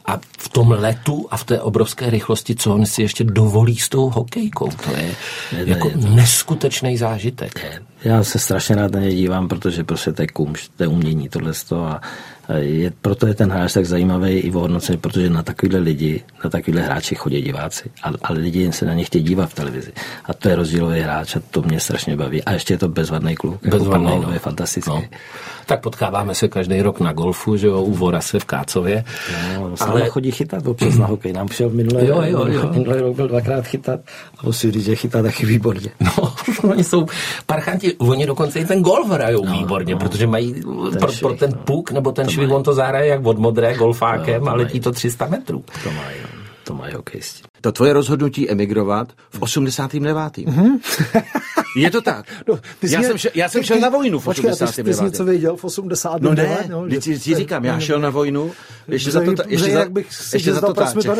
a 0.07 0.21
v 0.39 0.49
tom 0.49 0.71
letu 0.71 1.27
a 1.31 1.37
v 1.37 1.45
té 1.45 1.61
obrovské 1.61 2.11
rychlosti, 2.11 2.55
co 2.55 2.75
on 2.75 2.87
si 2.87 3.03
ještě 3.03 3.25
dovolí 3.25 3.77
s 3.77 3.89
tou 3.89 4.11
hokejkou, 4.11 4.69
to 4.85 4.91
je, 4.91 5.15
je 5.59 5.69
jako 5.69 5.89
je 5.89 5.99
to. 5.99 6.09
neskutečný 6.09 6.97
zážitek. 6.97 7.81
Já 8.05 8.25
se 8.25 8.39
strašně 8.39 8.77
rád 8.77 8.93
na 8.93 9.01
ně 9.01 9.15
dívám, 9.15 9.49
protože 9.49 9.85
prostě 9.85 10.13
to 10.13 10.23
je 10.23 10.29
kumš, 10.29 10.69
to 10.77 10.83
je 10.83 10.89
umění 10.89 11.29
tohle 11.29 11.53
a 11.77 12.01
je, 12.57 12.93
proto 13.01 13.27
je 13.27 13.35
ten 13.35 13.51
hráč 13.51 13.73
tak 13.73 13.87
zajímavý 13.87 14.33
i 14.33 14.51
v 14.51 14.55
hodnocení, 14.55 14.99
protože 14.99 15.31
na 15.31 15.43
takovýhle 15.43 15.79
lidi, 15.79 16.23
na 16.45 16.51
takovýhle 16.51 16.83
hráči 16.83 17.15
chodí 17.15 17.43
diváci, 17.43 17.91
ale, 18.03 18.19
ale 18.23 18.39
lidi 18.39 18.73
se 18.73 18.87
na 18.87 18.95
ně 18.95 19.05
chtějí 19.05 19.25
dívat 19.25 19.51
v 19.51 19.55
televizi. 19.55 19.93
A 20.25 20.35
to 20.35 20.49
je 20.49 20.57
rozdílový 20.57 21.01
hráč 21.01 21.37
a 21.37 21.41
to 21.51 21.63
mě 21.63 21.81
strašně 21.81 22.17
baví. 22.17 22.43
A 22.43 22.53
ještě 22.53 22.75
je 22.75 22.79
to 22.79 22.89
bezvadný 22.89 23.35
kluk. 23.35 23.63
Jako 23.63 23.79
bezvadný, 23.79 24.07
jako 24.07 24.27
no. 24.27 24.33
je 24.33 24.39
fantastický. 24.39 24.91
No. 24.91 25.03
Tak 25.67 25.81
potkáváme 25.81 26.35
se 26.35 26.49
každý 26.49 26.83
rok 26.83 27.01
na 27.01 27.13
golfu, 27.13 27.57
že 27.57 27.67
jo, 27.67 27.83
u 27.83 27.93
Vorase 27.95 28.39
v 28.39 28.45
Kácově. 28.45 29.05
No, 29.55 29.75
ale 29.81 30.09
chodí 30.09 30.31
chytat 30.31 30.67
občas 30.67 30.99
na 30.99 31.07
hokej. 31.07 31.33
Nám 31.33 31.49
šel 31.49 31.71
minulý, 31.71 32.07
jo, 32.07 32.23
jo, 32.25 32.47
jo. 32.47 32.71
minulý 32.73 33.01
rok 33.01 33.17
byl 33.17 33.29
dvakrát 33.29 33.67
chytat 33.67 34.01
a 34.39 34.47
musím 34.47 34.73
říct, 34.73 34.85
že 34.85 34.97
chytá 34.97 35.23
taky 35.23 35.47
výborně. 35.47 35.91
No, 36.01 36.35
oni 36.71 36.85
jsou 36.85 37.07
parchanti, 37.47 37.95
oni 37.95 38.27
dokonce 38.27 38.59
i 38.59 38.65
ten 38.65 38.83
golf 38.83 39.11
hrajou 39.11 39.45
no, 39.45 39.53
výborně, 39.53 39.93
no, 39.93 39.99
protože 39.99 40.27
mají 40.27 40.55
ten 40.55 40.99
pro, 40.99 41.13
pro, 41.21 41.35
ten 41.35 41.53
puk 41.65 41.93
nebo 41.93 42.13
ten 42.13 42.27
švih, 42.35 42.51
on 42.51 42.63
to 42.63 42.75
zahraje 42.75 43.09
jak 43.09 43.27
od 43.27 43.39
modré 43.39 43.75
golfákem 43.75 44.45
no, 44.45 44.51
a 44.51 44.55
letí 44.55 44.81
to 44.81 44.93
300 44.93 45.27
metrů. 45.27 45.65
To 45.83 45.91
mají, 45.91 46.17
to 46.65 46.75
mají 46.75 46.95
hokejisti. 46.95 47.43
To 47.61 47.73
tvoje 47.73 47.93
rozhodnutí 47.93 48.51
emigrovat 48.51 49.09
v 49.31 49.43
89. 49.43 50.15
Mm-hmm. 50.37 50.81
Je 51.77 51.91
to 51.91 52.01
tak. 52.01 52.27
No, 52.49 52.57
ty 52.57 52.93
já, 52.93 53.01
jsi, 53.01 53.07
jsem 53.07 53.19
šel, 53.19 53.31
já 53.35 53.49
jsem 53.49 53.63
šel 53.63 53.81
na 53.81 53.89
vojnu 53.89 54.19
v 54.19 54.29
89. 54.29 54.85
Ty 54.85 54.95
jsi 54.95 55.05
něco 55.05 55.25
věděl 55.25 55.57
v 55.57 55.65
89. 55.65 56.23
No 56.23 56.43
ne, 56.43 56.65
no, 56.69 56.89
že, 56.89 56.99
ti, 56.99 57.19
ti 57.19 57.35
říkám, 57.35 57.65
já 57.65 57.81
šel 57.81 58.01
na 58.01 58.11
vojnu, 58.11 58.53
ještě 58.89 59.11
za 59.11 59.21
to, 59.21 59.33
ještě 59.49 59.73
za, 59.73 59.89
bych 59.89 60.07
ještě 60.33 60.55
za 60.55 60.61
to 60.61 60.75
táče. 60.75 61.09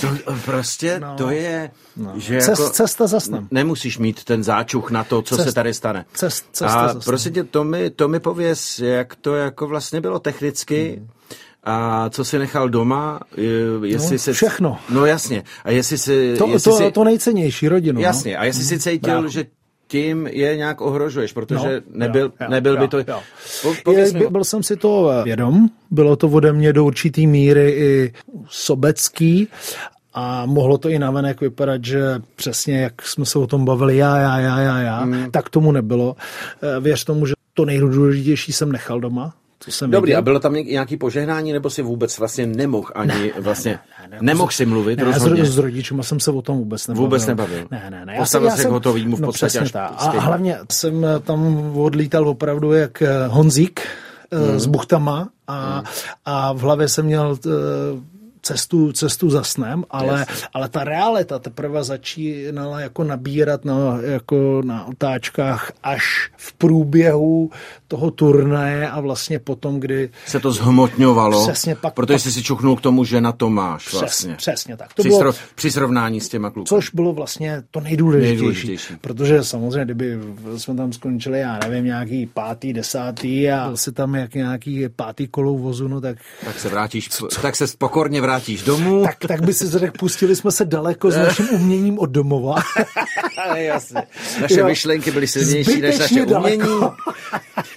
To, 0.00 0.08
prostě 0.44 1.00
no. 1.00 1.14
to 1.16 1.30
je, 1.30 1.70
no. 1.96 2.12
že 2.16 2.40
Cest, 2.40 2.60
jako, 2.60 2.72
cesta 2.72 3.06
za 3.06 3.20
snem. 3.20 3.48
Nemusíš 3.50 3.98
mít 3.98 4.24
ten 4.24 4.44
záčuch 4.44 4.90
na 4.90 5.04
to, 5.04 5.22
co 5.22 5.36
Cest, 5.36 5.48
se 5.48 5.54
tady 5.54 5.74
stane. 5.74 6.04
Cest, 6.14 6.46
cesta 6.52 6.80
A 6.80 6.94
prostě 7.04 7.30
tě, 7.30 7.44
to 7.44 7.64
mi, 7.64 7.90
to 7.90 8.08
mi 8.08 8.20
pověz, 8.20 8.78
jak 8.78 9.14
to 9.16 9.34
jako 9.34 9.66
vlastně 9.66 10.00
bylo 10.00 10.18
technicky, 10.18 10.96
hmm 10.98 11.08
a 11.64 12.10
co 12.10 12.24
si 12.24 12.38
nechal 12.38 12.68
doma, 12.68 13.20
jestli 13.84 14.14
no, 14.14 14.18
se... 14.18 14.32
Všechno. 14.32 14.78
No 14.90 15.06
jasně. 15.06 15.42
A 15.64 15.70
jestli 15.70 15.98
si... 15.98 16.34
To, 16.38 16.46
jestli 16.46 16.72
to, 16.72 16.78
si, 16.78 16.92
to 16.92 17.04
nejcennější, 17.04 17.68
rodinu. 17.68 18.00
No. 18.00 18.06
Jasně. 18.06 18.34
No? 18.34 18.40
A 18.40 18.44
jestli 18.44 18.64
si 18.64 18.78
cítil, 18.78 19.12
Bravo. 19.12 19.28
že 19.28 19.44
tím 19.86 20.26
je 20.26 20.56
nějak 20.56 20.80
ohrožuješ, 20.80 21.32
protože 21.32 21.82
no, 21.90 21.98
nebyl, 21.98 22.32
jo, 22.40 22.46
nebyl 22.48 22.74
jo, 22.74 22.80
by 22.80 22.88
to... 22.88 22.98
Jo. 22.98 23.22
Po, 23.84 23.92
je, 23.92 24.12
byl, 24.12 24.30
byl 24.30 24.44
jsem 24.44 24.62
si 24.62 24.76
to 24.76 25.12
vědom, 25.24 25.68
bylo 25.90 26.16
to 26.16 26.28
ode 26.28 26.52
mě 26.52 26.72
do 26.72 26.84
určitý 26.84 27.26
míry 27.26 27.70
i 27.70 28.12
sobecký 28.48 29.48
a 30.14 30.46
mohlo 30.46 30.78
to 30.78 30.88
i 30.88 30.98
navenek 30.98 31.40
vypadat, 31.40 31.84
že 31.84 32.22
přesně 32.36 32.80
jak 32.80 33.02
jsme 33.02 33.26
se 33.26 33.38
o 33.38 33.46
tom 33.46 33.64
bavili 33.64 33.96
já, 33.96 34.16
já, 34.18 34.38
já, 34.38 34.60
já, 34.60 34.80
já, 34.80 34.98
hmm. 35.00 35.30
tak 35.30 35.50
tomu 35.50 35.72
nebylo. 35.72 36.16
Eh, 36.62 36.80
věř 36.80 37.04
tomu, 37.04 37.26
že 37.26 37.34
to 37.54 37.64
nejdůležitější 37.64 38.52
jsem 38.52 38.72
nechal 38.72 39.00
doma, 39.00 39.34
to 39.64 39.70
jsem 39.70 39.90
Dobrý, 39.90 40.08
viděl. 40.08 40.18
a 40.18 40.22
bylo 40.22 40.40
tam 40.40 40.54
nějaký 40.54 40.96
požehnání, 40.96 41.52
nebo 41.52 41.70
si 41.70 41.82
vůbec 41.82 42.18
vlastně 42.18 42.46
nemohl 42.46 42.90
ani 42.94 43.08
ne, 43.08 43.40
vlastně, 43.40 43.72
ne, 43.72 43.78
ne, 44.02 44.08
ne, 44.10 44.18
nemohl 44.20 44.50
si 44.50 44.66
mluvit 44.66 44.96
ne, 44.96 45.04
rozhodně? 45.04 45.44
S, 45.44 45.54
s 45.54 45.58
rodičům 45.58 46.02
jsem 46.02 46.20
se 46.20 46.30
o 46.30 46.42
tom 46.42 46.58
vůbec 46.58 46.86
nebavil. 46.86 47.04
Vůbec 47.04 47.26
nebavil? 47.26 47.66
Ne, 47.70 47.86
ne, 47.90 48.06
ne. 48.06 48.16
Postavil 48.18 48.50
se 48.50 48.64
k 48.64 48.70
hotovýmu 48.70 49.16
v 49.16 49.20
no, 49.20 49.28
podstatě 49.28 49.58
až 49.58 49.74
a, 49.74 49.86
a 49.86 50.20
hlavně 50.20 50.58
jsem 50.72 51.06
tam 51.22 51.56
odlítal 51.76 52.28
opravdu 52.28 52.72
jak 52.72 53.02
eh, 53.02 53.26
Honzík 53.26 53.80
hmm. 54.32 54.60
s 54.60 54.66
buchtama 54.66 55.28
a, 55.46 55.74
hmm. 55.76 55.84
a 56.24 56.52
v 56.52 56.58
hlavě 56.58 56.88
jsem 56.88 57.06
měl 57.06 57.38
eh, 57.46 57.50
cestu, 58.44 58.92
cestu 58.92 59.30
za 59.30 59.42
snem, 59.42 59.84
ale, 59.90 60.26
ale 60.54 60.68
ta 60.68 60.84
realita 60.84 61.38
teprve 61.38 61.84
začínala 61.84 62.80
jako 62.80 63.04
nabírat 63.04 63.64
na, 63.64 63.98
jako 64.02 64.62
na 64.64 64.84
otáčkách 64.84 65.72
až 65.82 66.30
v 66.36 66.52
průběhu 66.52 67.50
toho 67.88 68.10
turnaje 68.10 68.90
a 68.90 69.00
vlastně 69.00 69.38
potom, 69.38 69.80
kdy... 69.80 70.10
Se 70.26 70.40
to 70.40 70.52
zhmotňovalo, 70.52 71.42
přesně 71.42 71.74
pak, 71.74 71.94
protože 71.94 72.14
pak, 72.14 72.22
jsi 72.22 72.32
si 72.32 72.42
čuchnul 72.42 72.76
k 72.76 72.80
tomu, 72.80 73.04
že 73.04 73.20
na 73.20 73.32
to 73.32 73.50
máš 73.50 73.86
přes, 73.86 74.00
vlastně. 74.00 74.34
Přesně 74.34 74.76
tak. 74.76 74.94
To 74.94 75.02
při, 75.02 75.08
bylo, 75.08 75.18
srov, 75.18 75.38
při 75.54 75.70
srovnání 75.70 76.20
s 76.20 76.28
těma 76.28 76.50
kluky. 76.50 76.68
Což 76.68 76.90
bylo 76.90 77.12
vlastně 77.12 77.62
to 77.70 77.80
nejdůležitější, 77.80 78.32
nejdůležitější. 78.32 78.96
Protože 79.00 79.44
samozřejmě, 79.44 79.84
kdyby 79.84 80.18
jsme 80.56 80.74
tam 80.74 80.92
skončili, 80.92 81.40
já 81.40 81.58
nevím, 81.58 81.84
nějaký 81.84 82.26
pátý, 82.26 82.72
desátý 82.72 83.50
a 83.50 83.66
byl 83.66 83.76
si 83.76 83.92
tam 83.92 84.14
jak 84.14 84.34
nějaký 84.34 84.88
pátý 84.88 85.28
kolou 85.28 85.58
vozu, 85.58 85.88
no 85.88 86.00
tak... 86.00 86.18
Tak 86.44 86.58
se 86.60 86.68
vrátíš, 86.68 87.08
tak 87.42 87.56
se 87.56 87.64
pokorně 87.78 88.20
vrátíš 88.20 88.33
domů. 88.64 89.02
Tak, 89.02 89.16
tak 89.28 89.42
by 89.42 89.54
si 89.54 89.68
řekl, 89.68 89.98
pustili 89.98 90.36
jsme 90.36 90.50
se 90.50 90.64
daleko 90.64 91.10
s 91.10 91.16
naším 91.16 91.48
uměním 91.50 91.98
od 91.98 92.10
domova. 92.10 92.54
Jasně. 93.54 94.02
Naše 94.40 94.60
jo. 94.60 94.66
myšlenky 94.66 95.10
byly 95.10 95.26
silnější 95.26 95.80
než 95.80 95.98
naše 95.98 96.26
daleko. 96.26 96.66
umění. 96.66 96.90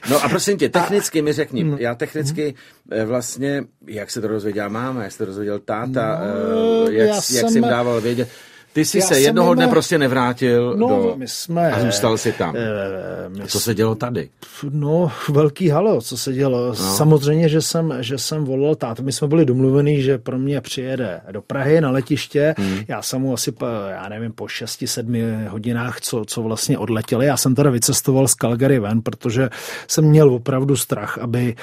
No 0.10 0.24
a 0.24 0.30
prosím 0.30 0.58
tě, 0.58 0.70
technicky 0.70 1.22
mi 1.22 1.34
řekni, 1.34 1.64
no. 1.64 1.78
já 1.80 1.96
technicky 1.96 2.56
mm. 2.92 3.06
vlastně, 3.06 3.64
jak 3.88 4.12
se 4.12 4.22
to 4.22 4.28
rozvěděl 4.28 4.70
máma, 4.70 5.04
jak 5.04 5.12
se 5.12 5.18
to 5.18 5.26
rozvěděl 5.26 5.60
táta, 5.60 6.22
no, 6.54 6.88
jak, 6.90 7.10
jak 7.10 7.24
jsem 7.24 7.56
jim 7.56 7.70
dával 7.70 8.02
vědět, 8.02 8.30
Ty 8.78 8.86
jsi 8.86 9.02
se 9.02 9.20
jednoho 9.20 9.54
dne 9.54 9.68
prostě 9.68 9.98
nevrátil 9.98 10.76
no, 10.78 10.88
do... 10.88 11.14
my 11.18 11.28
jsme, 11.28 11.72
a 11.72 11.80
zůstal 11.80 12.18
si 12.18 12.32
tam. 12.32 12.56
E, 12.56 13.30
my... 13.30 13.42
A 13.42 13.48
co 13.48 13.60
se 13.60 13.76
dělo 13.76 13.96
tady? 13.96 14.30
No, 14.70 15.12
velký 15.30 15.70
halo, 15.70 16.02
co 16.02 16.18
se 16.18 16.34
dělo. 16.34 16.68
No. 16.68 16.74
Samozřejmě, 16.76 17.50
že 17.50 17.62
jsem, 17.62 17.94
že 18.00 18.18
jsem 18.18 18.46
volal 18.46 18.76
tátu. 18.76 19.04
My 19.04 19.12
jsme 19.12 19.28
byli 19.28 19.46
domluvení, 19.46 20.02
že 20.02 20.18
pro 20.18 20.38
mě 20.38 20.62
přijede 20.62 21.22
do 21.32 21.42
Prahy 21.42 21.82
na 21.82 21.92
letiště. 21.92 22.56
Hmm. 22.58 22.80
Já 22.88 23.02
jsem 23.02 23.22
mu 23.22 23.34
asi, 23.34 23.52
po, 23.52 23.66
já 23.90 24.10
nevím, 24.10 24.32
po 24.32 24.46
6-7 24.46 25.48
hodinách, 25.48 26.02
co, 26.02 26.26
co 26.28 26.42
vlastně 26.42 26.78
odletěli. 26.78 27.26
Já 27.26 27.38
jsem 27.38 27.56
teda 27.56 27.70
vycestoval 27.70 28.28
z 28.28 28.34
Calgary 28.34 28.80
ven, 28.80 29.02
protože 29.02 29.50
jsem 29.88 30.06
měl 30.06 30.34
opravdu 30.34 30.76
strach, 30.76 31.18
aby, 31.18 31.56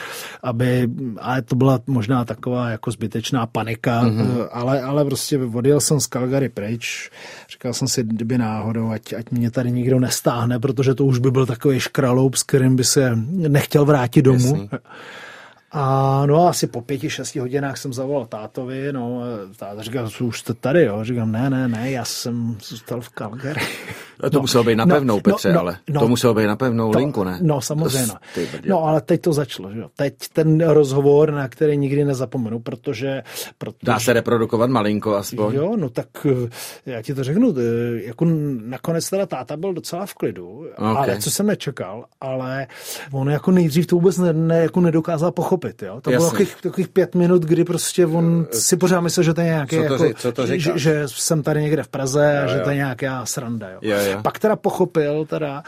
aby 0.42 0.88
ale 1.18 1.42
to 1.42 1.57
byla 1.57 1.81
možná 1.87 2.24
taková 2.24 2.70
jako 2.70 2.90
zbytečná 2.90 3.46
panika, 3.46 4.03
mm-hmm. 4.05 4.48
ale, 4.53 4.83
ale 4.83 5.05
prostě 5.05 5.38
odjel 5.55 5.81
jsem 5.81 6.00
z 6.00 6.07
Calgary 6.07 6.48
pryč. 6.48 7.03
Říkal 7.50 7.72
jsem 7.72 7.88
si, 7.88 8.02
kdyby 8.02 8.38
náhodou, 8.38 8.90
ať, 8.90 9.12
ať 9.12 9.30
mě 9.30 9.50
tady 9.50 9.72
nikdo 9.72 10.00
nestáhne, 10.00 10.58
protože 10.58 10.94
to 10.94 11.04
už 11.04 11.18
by 11.18 11.30
byl 11.30 11.46
takový 11.46 11.80
škraloup, 11.80 12.34
s 12.34 12.42
kterým 12.42 12.76
by 12.76 12.84
se 12.84 13.12
nechtěl 13.30 13.84
vrátit 13.84 14.22
domů. 14.22 14.46
Jasný. 14.46 14.68
A 15.76 16.22
no 16.26 16.48
asi 16.48 16.66
po 16.66 16.80
pěti, 16.80 17.10
šesti 17.10 17.38
hodinách 17.38 17.78
jsem 17.78 17.92
zavolal 17.92 18.26
tátovi, 18.26 18.92
no, 18.92 19.20
táta 19.56 19.82
říkal, 19.82 20.08
už 20.20 20.40
jste 20.40 20.54
tady, 20.54 20.84
jo? 20.84 21.04
Říkám, 21.04 21.32
ne, 21.32 21.50
ne, 21.50 21.68
ne, 21.68 21.90
já 21.90 22.04
jsem 22.04 22.56
zůstal 22.68 23.00
v 23.00 23.08
Calgary. 23.08 23.60
No, 24.22 24.31
to 24.31 24.37
no, 24.37 24.40
muselo 24.40 24.64
být 24.64 24.77
na 24.77 24.85
no, 24.85 24.94
pevnou, 24.94 25.14
no, 25.14 25.20
Petře, 25.20 25.53
no, 25.53 25.61
ale 25.61 25.79
no, 25.90 26.00
to 26.00 26.09
muselo 26.09 26.35
být 26.35 26.46
na 26.46 26.57
pevnou 26.57 26.92
to, 26.92 26.98
linku, 26.98 27.24
ne? 27.24 27.38
No, 27.42 27.61
samozřejmě. 27.61 28.12
No, 28.66 28.85
ale 28.85 29.00
teď 29.00 29.20
to 29.20 29.33
začalo, 29.33 29.72
že 29.72 29.79
jo. 29.79 29.88
Teď 29.96 30.14
ten 30.33 30.68
rozhovor, 30.68 31.33
na 31.33 31.48
který 31.48 31.77
nikdy 31.77 32.05
nezapomenu, 32.05 32.59
protože, 32.59 33.22
protože... 33.59 33.77
Dá 33.83 34.00
se 34.00 34.12
reprodukovat 34.12 34.70
malinko 34.70 35.14
aspoň? 35.14 35.55
Jo, 35.55 35.77
no 35.77 35.88
tak 35.88 36.07
eh, 36.27 36.48
já 36.87 37.03
ti 37.03 37.14
to 37.14 37.24
řeknu, 37.24 37.55
eh, 37.59 37.62
jako 38.03 38.27
nakonec 38.64 39.11
teda 39.11 39.27
táta 39.27 39.57
byl 39.57 39.72
docela 39.72 40.07
v 40.07 40.14
klidu, 40.14 40.66
okay. 40.77 40.94
ale 40.96 41.18
co 41.18 41.31
jsem 41.31 41.46
nečekal, 41.46 42.05
ale 42.20 42.66
on 43.12 43.31
jako 43.31 43.50
nejdřív 43.50 43.87
to 43.87 43.96
vůbec 43.96 44.18
ne, 44.18 44.33
ne, 44.33 44.59
jako 44.59 44.81
nedokázal 44.81 45.33
pochopit, 45.33 45.83
jo. 45.83 46.00
To 46.00 46.11
Jasně. 46.11 46.18
bylo 46.18 46.31
takových, 46.31 46.57
takových 46.62 46.88
pět 46.88 47.14
minut, 47.14 47.42
kdy 47.42 47.64
prostě 47.64 48.07
on 48.07 48.46
eh, 48.53 48.57
si 48.57 48.77
pořád 48.77 49.00
myslel, 49.00 49.24
že 49.24 49.35
to 49.35 49.40
je 49.40 49.46
nějaký, 49.46 49.77
co 49.77 49.83
to, 49.96 50.05
jako, 50.05 50.18
co 50.20 50.33
to 50.33 50.46
že, 50.46 50.72
že, 50.74 51.03
jsem 51.07 51.42
tady 51.42 51.62
někde 51.62 51.83
v 51.83 51.88
Praze 51.88 52.38
a 52.38 52.46
že 52.46 52.61
to 52.61 52.70
je 52.70 52.77
nějaká 52.77 53.27
sranda, 53.27 53.70
jo. 53.70 53.79
jo, 53.83 53.96
jo. 53.96 54.03
Pak 54.22 54.38
teda 54.38 54.56
pochopil, 54.56 55.26
teda, 55.26 55.62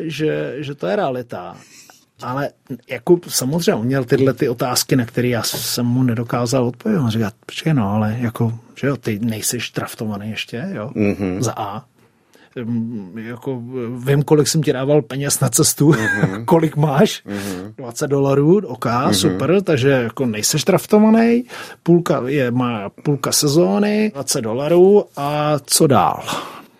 že, 0.00 0.54
že 0.58 0.74
to 0.74 0.86
je 0.86 0.96
realita. 0.96 1.56
Ale 2.22 2.50
jako 2.90 3.18
samozřejmě 3.28 3.74
on 3.74 3.86
měl 3.86 4.04
tyhle 4.04 4.32
ty 4.32 4.48
otázky, 4.48 4.96
na 4.96 5.04
které 5.06 5.28
já 5.28 5.42
jsem 5.42 5.86
mu 5.86 6.02
nedokázal 6.02 6.66
odpovědět. 6.66 7.02
On 7.02 7.10
říká, 7.10 7.32
počkej 7.46 7.74
no, 7.74 7.90
ale 7.90 8.16
jako, 8.20 8.58
že 8.80 8.86
jo, 8.86 8.96
ty 8.96 9.18
nejsiš 9.22 9.70
draftovaný 9.70 10.30
ještě, 10.30 10.68
jo, 10.72 10.90
mm-hmm. 10.96 11.40
za 11.40 11.52
A. 11.56 11.84
Jako, 13.16 13.62
vím, 14.06 14.22
kolik 14.22 14.48
jsem 14.48 14.62
ti 14.62 14.72
dával 14.72 15.02
peněz 15.02 15.40
na 15.40 15.48
cestu, 15.48 15.90
mm-hmm. 15.90 16.44
kolik 16.46 16.76
máš, 16.76 17.24
mm-hmm. 17.26 17.74
20 17.76 18.06
dolarů, 18.06 18.66
ok, 18.66 18.84
mm-hmm. 18.84 19.12
super, 19.12 19.62
takže 19.62 19.88
jako 19.88 20.26
nejseš 20.26 20.64
draftovaný, 20.64 21.44
půlka 21.82 22.22
je, 22.26 22.50
má 22.50 22.88
půlka 22.88 23.32
sezóny, 23.32 24.10
20 24.14 24.40
dolarů 24.40 25.04
a 25.16 25.58
co 25.64 25.86
dál? 25.86 26.22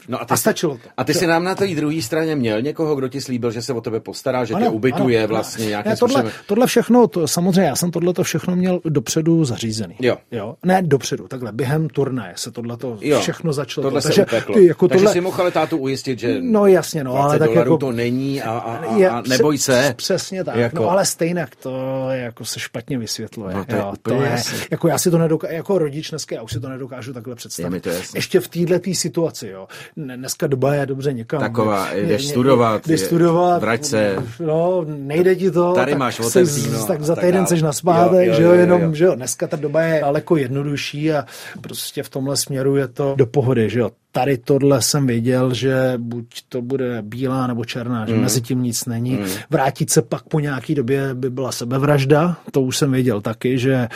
No 0.09 0.23
a, 0.23 0.25
ty 0.25 0.35
a 0.35 0.37
stačilo 0.37 0.75
to. 0.75 0.89
A 0.97 1.05
ty 1.05 1.15
jsi 1.15 1.27
nám 1.27 1.45
na 1.45 1.55
té 1.55 1.67
druhé 1.67 2.03
straně 2.03 2.37
měl 2.37 2.63
někoho, 2.63 2.95
kdo 2.95 3.09
ti 3.09 3.21
slíbil, 3.21 3.51
že 3.51 3.63
se 3.63 3.73
o 3.73 3.81
tebe 3.81 4.01
postará, 4.01 4.45
že 4.45 4.55
ano, 4.55 4.67
tě 4.67 4.71
ubytuje 4.71 5.19
ano, 5.19 5.29
vlastně 5.29 5.67
nějakým 5.67 5.91
ne, 5.91 5.97
tohle, 5.97 6.21
způsobem. 6.21 6.45
tohle 6.47 6.67
všechno, 6.67 7.07
to, 7.07 7.29
samozřejmě 7.29 7.63
já 7.63 7.77
jsem 7.77 7.91
tohle 7.91 8.15
to 8.15 8.23
všechno 8.23 8.57
měl 8.57 8.81
dopředu 8.85 9.45
zařízený. 9.45 9.95
Jo. 10.01 10.17
jo. 10.31 10.55
Ne 10.63 10.83
dopředu, 10.83 11.29
takhle 11.29 11.53
během 11.53 11.89
turnaje 11.89 12.35
se 12.37 12.51
tohle 12.51 12.77
to 12.77 12.99
všechno 13.21 13.53
začalo. 13.53 13.83
Tohle 13.83 14.03
to. 14.03 14.09
Takže, 14.09 14.23
upeklo. 14.23 14.55
Ty, 14.55 14.67
jako 14.67 14.89
Takže 14.89 15.05
tohle... 15.05 15.13
si 15.13 15.21
mohl 15.21 15.41
ale 15.41 15.51
tátu 15.51 15.77
ujistit, 15.77 16.19
že 16.19 16.37
no, 16.41 16.67
jasně, 16.67 17.05
no, 17.05 17.15
ale 17.15 17.39
tak 17.39 17.55
jako, 17.55 17.79
to 17.79 17.93
není 17.93 18.43
a, 18.43 18.51
a, 18.51 18.77
a, 18.77 18.97
je, 18.97 19.11
a 19.11 19.23
neboj 19.29 19.59
se. 19.59 19.95
Přesně 19.97 20.45
tak, 20.45 20.57
jako... 20.57 20.83
no, 20.83 20.91
ale 20.91 21.07
stejně 21.07 21.47
to 21.63 22.07
jako 22.11 22.45
se 22.45 22.61
špatně 22.61 22.99
vysvětluje. 22.99 23.55
No, 23.55 23.65
to 23.65 23.75
je, 23.75 23.81
jo, 23.81 23.93
to 24.03 24.15
je 24.15 24.43
jako 24.71 24.89
já 24.89 24.99
si 24.99 25.11
to 25.11 25.19
nedokážu, 25.19 25.55
jako 25.55 25.79
rodič 25.79 26.11
dneska, 26.11 26.35
já 26.35 26.43
už 26.43 26.53
si 26.53 26.61
to 26.61 26.69
nedokážu 26.69 27.13
takhle 27.13 27.35
představit. 27.35 27.89
Ještě 28.15 28.41
v 28.41 28.49
této 28.49 28.91
situaci, 28.95 29.49
jo. 29.49 29.69
Dneska 30.17 30.47
doba 30.47 30.75
je 30.75 30.87
dobře 30.87 31.13
někam. 31.13 31.41
Taková, 31.41 31.95
jdeš 31.95 32.29
studovat, 32.29 32.89
jdeš 32.89 33.01
studovat, 33.01 33.61
vrať 33.63 33.85
se. 33.85 34.17
No, 34.41 34.85
nejde 34.87 35.37
ti 35.37 35.51
to. 35.51 35.73
Tady 35.75 35.95
máš 35.95 36.21
otevříno. 36.21 36.87
Tak 36.87 37.03
za 37.03 37.17
týden 37.17 37.47
seš 37.47 37.63
na 37.63 37.73
zpátek, 37.73 38.35
že 38.35 38.43
jo, 38.43 38.53
jenom, 38.53 38.95
že 38.95 39.05
jo, 39.05 39.15
dneska 39.15 39.47
ta 39.47 39.57
doba 39.57 39.83
je 39.83 40.01
daleko 40.01 40.37
jednodušší 40.37 41.13
a 41.13 41.25
prostě 41.61 42.03
v 42.03 42.09
tomhle 42.09 42.37
směru 42.37 42.77
je 42.77 42.89
to 42.89 43.15
do 43.17 43.27
pohody, 43.27 43.71
že 43.71 43.81
jo 43.81 43.91
tady 44.13 44.39
tohle 44.39 44.83
jsem 44.83 45.07
věděl, 45.07 45.55
že 45.55 45.95
buď 45.99 46.27
to 46.49 46.63
bude 46.63 47.03
bílá 47.03 47.47
nebo 47.47 47.65
černá, 47.65 48.07
že 48.07 48.15
mm. 48.15 48.21
mezi 48.21 48.41
tím 48.41 48.63
nic 48.63 48.85
není. 48.85 49.13
Mm. 49.13 49.27
Vrátit 49.51 49.91
se 49.91 50.03
pak 50.03 50.23
po 50.23 50.41
nějaký 50.41 50.75
době 50.75 51.15
by 51.15 51.31
byla 51.31 51.53
sebevražda, 51.53 52.37
to 52.51 52.63
už 52.63 52.77
jsem 52.77 52.93
věděl 52.93 53.21
taky, 53.21 53.59
že 53.59 53.89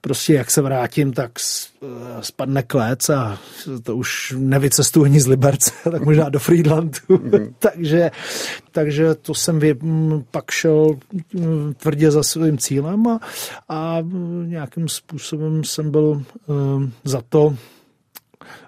prostě 0.00 0.34
jak 0.34 0.50
se 0.50 0.62
vrátím, 0.62 1.12
tak 1.12 1.32
eh, 1.38 1.86
spadne 2.20 2.62
klec 2.62 3.10
a 3.10 3.38
to 3.82 3.96
už 3.96 4.34
nevycestuji 4.38 5.04
ani 5.04 5.20
z 5.20 5.26
Liberce, 5.26 5.70
tak 5.90 6.04
možná 6.04 6.28
do 6.28 6.38
Friedlandu. 6.38 6.98
Mm. 7.08 7.54
takže, 7.58 8.10
takže 8.72 9.14
to 9.14 9.34
jsem 9.34 9.58
vě, 9.58 9.76
pak 10.30 10.50
šel 10.50 10.86
tvrdě 11.76 12.10
za 12.10 12.22
svým 12.22 12.58
cílem 12.58 13.06
a, 13.06 13.20
a 13.68 13.98
nějakým 14.44 14.88
způsobem 14.88 15.64
jsem 15.64 15.90
byl 15.90 16.22
um, 16.46 16.92
za 17.04 17.22
to 17.28 17.54
Eh, 17.54 17.71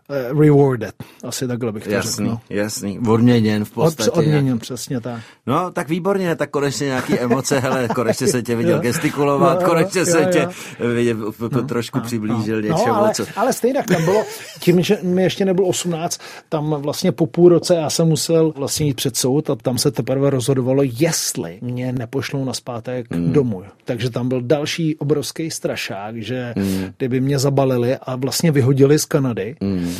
rewarded. 0.08 0.94
Asi 1.24 1.48
takhle 1.48 1.72
bych 1.72 1.84
to 1.84 1.90
jasný, 1.90 2.10
řekl. 2.10 2.30
No. 2.30 2.40
Jasný, 2.50 2.98
odměněn 3.08 3.64
v 3.64 3.70
podstatě. 3.70 4.10
Od, 4.10 4.18
odměněn, 4.18 4.58
přesně 4.58 5.00
tak. 5.00 5.20
No, 5.46 5.70
tak 5.70 5.88
výborně, 5.88 6.36
tak 6.36 6.50
konečně 6.50 6.86
nějaký 6.86 7.18
emoce, 7.18 7.60
hele, 7.60 7.88
konečně 7.88 8.26
se 8.26 8.42
tě 8.42 8.56
viděl 8.56 8.78
gestikulovat, 8.80 9.60
no, 9.60 9.66
konečně 9.68 10.00
jo, 10.00 10.06
se 10.06 10.22
jo. 10.22 10.28
tě 10.32 10.48
viděl, 10.94 11.32
no, 11.52 11.62
trošku 11.62 11.98
no, 11.98 12.04
přiblížil 12.04 12.56
no, 12.56 12.62
něčemu. 12.62 12.86
No, 12.86 12.96
ale, 12.96 13.14
co... 13.14 13.26
ale 13.36 13.52
stejně 13.52 13.82
tam 13.82 14.04
bylo, 14.04 14.24
tím, 14.60 14.82
že 14.82 14.98
mi 15.02 15.22
ještě 15.22 15.44
nebylo 15.44 15.68
18, 15.68 16.20
tam 16.48 16.70
vlastně 16.70 17.12
po 17.12 17.26
půl 17.26 17.48
roce 17.48 17.74
já 17.74 17.90
jsem 17.90 18.08
musel 18.08 18.52
vlastně 18.56 18.86
jít 18.86 18.94
před 18.94 19.16
soud 19.16 19.50
a 19.50 19.54
tam 19.54 19.78
se 19.78 19.90
teprve 19.90 20.30
rozhodovalo, 20.30 20.82
jestli 20.82 21.58
mě 21.62 21.92
nepošlou 21.92 22.44
na 22.44 22.52
zpátek 22.52 23.10
mm. 23.10 23.32
domů. 23.32 23.62
Takže 23.84 24.10
tam 24.10 24.28
byl 24.28 24.42
další 24.42 24.96
obrovský 24.96 25.50
strašák, 25.50 26.22
že 26.22 26.54
mm. 26.56 26.92
kdyby 26.96 27.20
mě 27.20 27.38
zabalili 27.38 27.96
a 27.96 28.16
vlastně 28.16 28.50
vyhodili 28.50 28.98
z 28.98 29.04
Kanady, 29.04 29.56
mm 29.60 29.94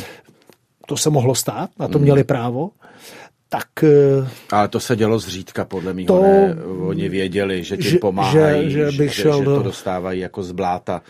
to 0.85 0.97
se 0.97 1.09
mohlo 1.09 1.35
stát, 1.35 1.69
na 1.79 1.87
to 1.87 1.99
měli 1.99 2.23
právo, 2.23 2.69
tak... 3.49 3.83
Eh, 3.83 4.27
Ale 4.51 4.67
to 4.67 4.79
se 4.79 4.95
dělo 4.95 5.19
zřídka, 5.19 5.65
podle 5.65 5.93
mě. 5.93 6.05
To, 6.05 6.21
ne, 6.21 6.55
oni 6.79 7.09
věděli, 7.09 7.63
že 7.63 7.77
ti 7.77 7.97
pomáhají, 7.97 8.71
že, 8.71 8.91
že, 8.91 8.97
bych 8.97 9.13
že, 9.13 9.21
šel 9.21 9.39
že 9.39 9.45
to 9.45 9.63
dostávají 9.63 10.19
jako 10.19 10.43
z 10.43 10.51
bláta 10.51 11.01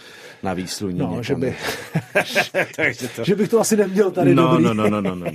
na 0.43 0.53
výsluní. 0.53 0.99
No, 0.99 1.23
že, 1.23 1.35
by, 1.35 1.55
Takže 2.75 3.07
to... 3.15 3.23
že 3.23 3.35
bych 3.35 3.49
to 3.49 3.59
asi 3.59 3.77
neměl 3.77 4.11
tady 4.11 4.35
no, 4.35 4.47
dobrý. 4.47 4.63
No, 4.63 4.73
no, 4.73 4.89
no, 4.89 5.01
no, 5.01 5.15
no. 5.15 5.31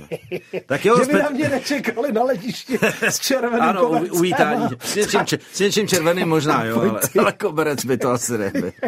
Tak 0.65 0.85
jo, 0.85 0.99
že 1.05 1.13
by 1.13 1.19
na 1.19 1.29
mě 1.29 1.49
nečekali 1.49 2.11
na 2.11 2.23
letišti 2.23 2.77
s 3.01 3.19
červeným 3.19 3.61
Ano, 3.61 3.81
kobercem. 3.81 4.15
uvítání. 4.17 4.67
S 4.79 4.95
něčím, 4.95 5.39
s 5.53 5.59
něčím 5.59 5.87
červeným 5.87 6.27
možná, 6.27 6.63
jo, 6.63 6.79
ale, 6.79 6.99
ale 7.19 7.33
koberec 7.33 7.85
by 7.85 7.97
to 7.97 8.09
asi 8.09 8.37
nebyl. 8.37 8.71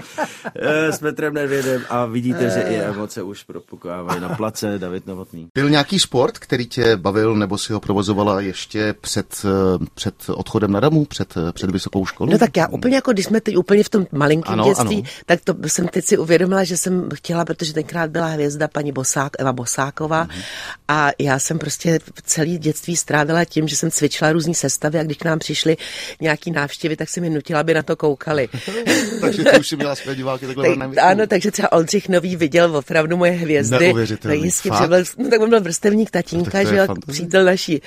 Eh, 0.55 0.91
s 0.91 0.99
Petrem 0.99 1.33
Nedvědem 1.33 1.81
a 1.89 2.05
vidíte, 2.05 2.49
že 2.49 2.61
i 2.61 2.75
emoce 2.75 3.23
už 3.23 3.43
propukávají 3.43 4.21
na 4.21 4.29
place 4.29 4.79
David 4.79 5.07
Novotný. 5.07 5.47
Byl 5.53 5.69
nějaký 5.69 5.99
sport, 5.99 6.39
který 6.39 6.67
tě 6.67 6.97
bavil 6.97 7.35
nebo 7.35 7.57
si 7.57 7.73
ho 7.73 7.79
provozovala 8.03 8.41
ještě 8.41 8.93
před, 9.01 9.45
eh, 9.45 9.85
před 9.93 10.15
odchodem 10.29 10.71
na 10.71 10.79
damu, 10.79 11.05
před, 11.05 11.33
eh, 11.37 11.51
před 11.51 11.71
vysokou 11.71 12.05
školu? 12.05 12.31
No 12.31 12.37
tak 12.37 12.57
já 12.57 12.67
úplně 12.67 12.95
jako, 12.95 13.13
když 13.13 13.25
jsme 13.25 13.41
teď 13.41 13.57
úplně 13.57 13.83
v 13.83 13.89
tom 13.89 14.05
malinkém 14.11 14.59
dětství, 14.63 14.95
ano. 14.95 15.07
tak 15.25 15.39
to 15.43 15.55
jsem 15.67 15.87
teď 15.87 16.05
si 16.05 16.17
uvědomila, 16.17 16.63
že 16.63 16.77
jsem 16.77 17.09
chtěla, 17.13 17.45
protože 17.45 17.73
tenkrát 17.73 18.09
byla 18.09 18.25
hvězda 18.25 18.67
paní 18.67 18.91
Bosák, 18.91 19.31
Eva 19.39 19.53
Bosáková 19.53 20.25
mm-hmm. 20.25 20.43
a 20.87 21.11
já 21.19 21.39
jsem 21.39 21.59
prostě 21.59 21.99
celý 22.23 22.57
dětství 22.57 22.95
strávila 22.95 23.45
tím, 23.45 23.67
že 23.67 23.75
jsem 23.75 23.91
cvičila 23.91 24.31
různé 24.31 24.53
sestavy 24.53 24.99
a 24.99 25.03
když 25.03 25.17
k 25.17 25.25
nám 25.25 25.39
přišly 25.39 25.77
nějaký 26.21 26.51
návštěvy, 26.51 26.95
tak 26.95 27.09
jsem 27.09 27.23
mi 27.23 27.29
nutila, 27.29 27.59
aby 27.59 27.73
na 27.73 27.83
to 27.83 27.95
koukali. 27.95 28.49
takže 29.21 29.43
ty 29.43 29.59
už 29.59 29.67
si 29.67 29.75
měla 29.75 29.95
své 29.95 30.15
diváky 30.15 30.47
takhle 30.47 30.75
tak, 30.75 30.97
Ano, 31.01 31.27
takže 31.27 31.51
třeba 31.51 31.71
Oldřich 31.71 32.09
Nový 32.09 32.35
viděl 32.35 32.77
opravdu 32.77 33.17
moje 33.17 33.31
hvězdy. 33.31 33.93
No 34.25 34.31
jistě, 34.31 34.69
byl, 34.87 35.03
no 35.17 35.29
tak 35.29 35.41
on 35.41 35.49
byl 35.49 35.61
vrstevník 35.61 36.11
tatínka, 36.11 36.63
že 36.63 36.75
jo, 36.75 36.95
přítel 37.07 37.45
naší 37.45 37.81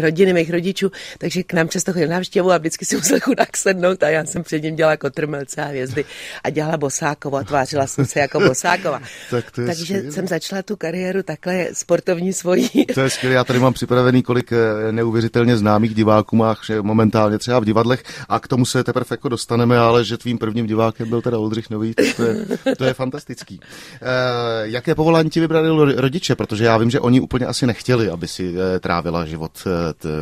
rodiny 0.00 0.32
mých 0.32 0.50
rodičů, 0.50 0.90
takže 1.18 1.42
k 1.42 1.52
nám 1.52 1.68
často 1.68 1.92
chodil 1.92 2.08
návštěvu 2.08 2.52
a 2.52 2.58
vždycky 2.58 2.84
si 2.84 2.96
musel 2.96 3.20
chudák 3.20 3.56
sednout 3.56 4.02
a 4.02 4.08
já 4.08 4.24
jsem 4.24 4.42
před 4.42 4.62
ním 4.62 4.76
dělala 4.76 4.96
kotrmelce 4.96 5.62
a 5.62 5.64
hvězdy 5.64 6.04
a 6.44 6.50
dělala 6.50 6.76
Bosákovo 6.76 7.36
a 7.36 7.44
tvářila 7.44 7.86
jsem 7.86 8.06
se 8.06 8.20
jako 8.20 8.40
Bosákova. 8.40 9.00
tak 9.30 9.50
to 9.50 9.60
je 9.60 9.66
takže 9.66 9.84
skvělý. 9.84 10.12
jsem 10.12 10.28
začala 10.28 10.62
tu 10.62 10.76
kariéru 10.76 11.22
takhle 11.22 11.66
sportovní 11.72 12.32
svojí. 12.32 12.70
To 12.94 13.00
je 13.00 13.10
skvělé, 13.10 13.34
já 13.34 13.44
tady 13.44 13.58
mám 13.58 13.72
připravený, 13.72 14.22
kolik 14.22 14.52
eh, 14.52 14.92
neuvěřitelně 14.92 15.56
známých 15.56 15.94
diváků 15.94 16.36
máš 16.36 16.70
momentálně 16.82 17.38
třeba 17.38 17.58
v 17.58 17.64
divadlech 17.64 18.02
a 18.28 18.40
k 18.40 18.48
tomu 18.48 18.66
se 18.66 18.84
teprve 18.84 19.06
jako 19.10 19.28
dostaneme, 19.28 19.78
ale 19.78 20.04
že 20.04 20.16
tvým 20.16 20.38
prvním 20.38 20.66
divákem 20.66 21.08
byl 21.08 21.22
teda 21.22 21.38
Oldřich 21.38 21.70
Nový, 21.70 21.94
to 22.16 22.22
je, 22.22 22.36
to 22.76 22.84
je 22.84 22.94
fantastický. 22.94 23.60
E, 24.02 24.68
jaké 24.68 24.94
povolání 24.94 25.30
ti 25.30 25.40
vybrali 25.40 25.94
rodiče? 25.96 26.34
Protože 26.34 26.64
já 26.64 26.76
vím, 26.76 26.90
že 26.90 27.00
oni 27.00 27.20
úplně 27.20 27.46
asi 27.46 27.66
nechtěli, 27.66 28.10
aby 28.10 28.28
si 28.28 28.54
eh, 28.54 28.80
trávila 28.80 29.26
život 29.26 29.39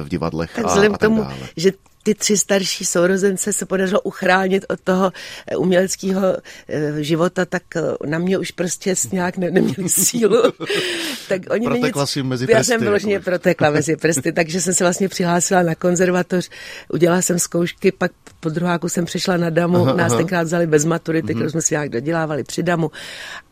v 0.02 0.08
divadlech. 0.08 0.50
Tak 0.54 0.66
vzhledem 0.66 0.94
k 0.94 0.98
tomu, 0.98 1.26
že 1.56 1.72
ty 2.08 2.14
tři 2.14 2.36
starší 2.36 2.84
sourozence 2.84 3.52
se 3.52 3.66
podařilo 3.66 4.00
uchránit 4.00 4.64
od 4.68 4.80
toho 4.80 5.12
eh, 5.46 5.56
uměleckého 5.56 6.36
eh, 6.68 7.02
života, 7.02 7.44
tak 7.44 7.62
eh, 7.76 7.82
na 8.06 8.18
mě 8.18 8.38
už 8.38 8.50
prostě 8.50 8.94
nějak 9.12 9.36
ne, 9.36 9.50
neměli 9.50 9.88
sílu. 9.88 10.42
tak 11.28 11.42
oni 11.50 11.66
protekla 11.66 12.02
nic, 12.02 12.10
si 12.10 12.22
mezi 12.22 12.46
prsty. 12.46 12.58
Já 12.58 12.64
jsem 12.64 12.80
vyloženě 12.80 13.14
jako. 13.14 13.24
protekla 13.24 13.70
mezi 13.70 13.96
prsty, 13.96 14.32
takže 14.32 14.60
jsem 14.60 14.74
se 14.74 14.84
vlastně 14.84 15.08
přihlásila 15.08 15.62
na 15.62 15.74
konzervatoř, 15.74 16.50
udělala 16.88 17.22
jsem 17.22 17.38
zkoušky, 17.38 17.92
pak 17.92 18.12
po 18.40 18.48
druháku 18.48 18.88
jsem 18.88 19.04
přešla 19.04 19.36
na 19.36 19.50
damu, 19.50 19.82
aha, 19.82 19.92
nás 19.92 20.12
aha. 20.12 20.18
tenkrát 20.18 20.42
vzali 20.42 20.66
bez 20.66 20.84
maturity, 20.84 21.26
kterou 21.26 21.40
mhm. 21.40 21.50
jsme 21.50 21.62
si 21.62 21.74
nějak 21.74 21.88
dodělávali 21.88 22.44
při 22.44 22.62
damu 22.62 22.90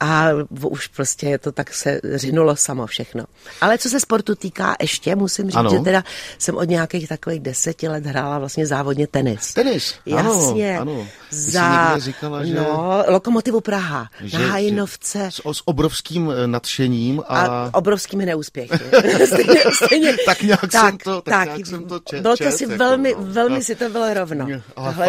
a 0.00 0.28
už 0.62 0.86
prostě 0.86 1.26
je 1.26 1.38
to 1.38 1.52
tak 1.52 1.74
se 1.74 2.00
řinulo 2.14 2.56
samo 2.56 2.86
všechno. 2.86 3.24
Ale 3.60 3.78
co 3.78 3.88
se 3.88 4.00
sportu 4.00 4.34
týká, 4.34 4.76
ještě 4.80 5.16
musím 5.16 5.46
říct, 5.46 5.56
ano. 5.56 5.70
že 5.70 5.78
teda 5.78 6.04
jsem 6.38 6.56
od 6.56 6.68
nějakých 6.68 7.08
takových 7.08 7.40
deseti 7.40 7.88
let 7.88 8.06
hrála 8.06 8.38
vlastně 8.38 8.66
závodně 8.66 9.06
tenis. 9.06 9.54
Tenis? 9.54 9.94
Jasně. 10.06 10.78
Ano, 10.78 10.92
ano. 10.92 11.06
Za 11.30 11.98
říkala, 11.98 12.44
že... 12.44 12.54
no, 12.54 13.04
Lokomotivu 13.08 13.60
Praha 13.60 14.08
že, 14.24 14.38
na 14.38 14.46
Hajinovce. 14.46 15.28
S, 15.30 15.40
s 15.52 15.62
obrovským 15.64 16.30
eh, 16.30 16.46
nadšením 16.46 17.22
a... 17.28 17.40
a 17.40 17.70
obrovskými 17.74 18.26
neúspěchy. 18.26 18.84
stejně, 19.26 19.60
stejně, 19.84 20.16
tak 20.26 20.42
nějak 20.42 20.60
tak, 20.60 20.70
jsem 20.70 20.98
to, 20.98 21.22
tak, 21.22 21.34
tak 21.34 21.46
nějak 21.46 21.66
jsem 21.66 21.84
to 21.84 22.00
čet, 22.10 22.22
Bylo 22.22 22.36
to 22.36 22.50
si 22.50 22.64
jako, 22.64 22.76
velmi, 22.76 23.14
no. 23.18 23.24
velmi 23.24 23.64
si 23.64 23.74
to 23.74 23.88
bylo 23.88 24.14
rovno. 24.14 24.46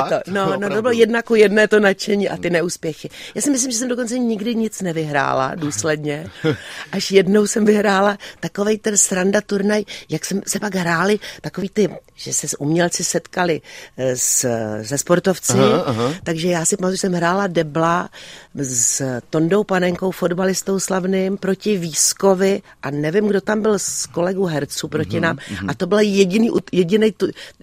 To, 0.09 0.31
no, 0.31 0.57
no, 0.57 0.69
to 0.69 0.81
bylo 0.81 0.91
jedna 0.91 1.21
ku 1.21 1.35
jedné 1.35 1.67
to 1.67 1.79
nadšení 1.79 2.29
a 2.29 2.37
ty 2.37 2.49
neúspěchy. 2.49 3.09
Já 3.35 3.41
si 3.41 3.51
myslím, 3.51 3.71
že 3.71 3.77
jsem 3.77 3.87
dokonce 3.87 4.19
nikdy 4.19 4.55
nic 4.55 4.81
nevyhrála 4.81 5.55
důsledně. 5.55 6.29
Až 6.91 7.11
jednou 7.11 7.47
jsem 7.47 7.65
vyhrála 7.65 8.17
takovej 8.39 8.77
ten 8.77 8.97
sranda 8.97 9.41
turnaj, 9.41 9.83
jak 10.09 10.25
jsem 10.25 10.41
se 10.47 10.59
pak 10.59 10.75
hráli, 10.75 11.19
takový 11.41 11.69
ty, 11.69 11.89
že 12.15 12.33
se 12.33 12.47
s 12.47 12.61
umělci 12.61 13.03
setkali 13.03 13.61
eh, 13.97 14.17
s, 14.17 14.45
se 14.83 14.97
sportovci, 14.97 15.53
aha, 15.53 15.83
aha. 15.85 16.13
takže 16.23 16.47
já 16.47 16.65
si 16.65 16.77
pamatuju, 16.77 16.95
že 16.95 17.01
jsem 17.01 17.13
hrála 17.13 17.47
debla 17.47 18.09
s 18.55 19.01
Tondou 19.29 19.63
Panenkou, 19.63 20.11
fotbalistou 20.11 20.79
slavným, 20.79 21.37
proti 21.37 21.77
Výskovi 21.77 22.61
a 22.83 22.91
nevím, 22.91 23.27
kdo 23.27 23.41
tam 23.41 23.61
byl 23.61 23.79
z 23.79 24.05
kolegu 24.05 24.45
herců 24.45 24.87
proti 24.87 25.17
mm-hmm, 25.17 25.21
nám. 25.21 25.35
Mm-hmm. 25.35 25.69
A 25.69 25.73
to 25.73 25.87
byl 25.87 25.99
jediný, 25.99 26.49
jediný, 26.71 27.13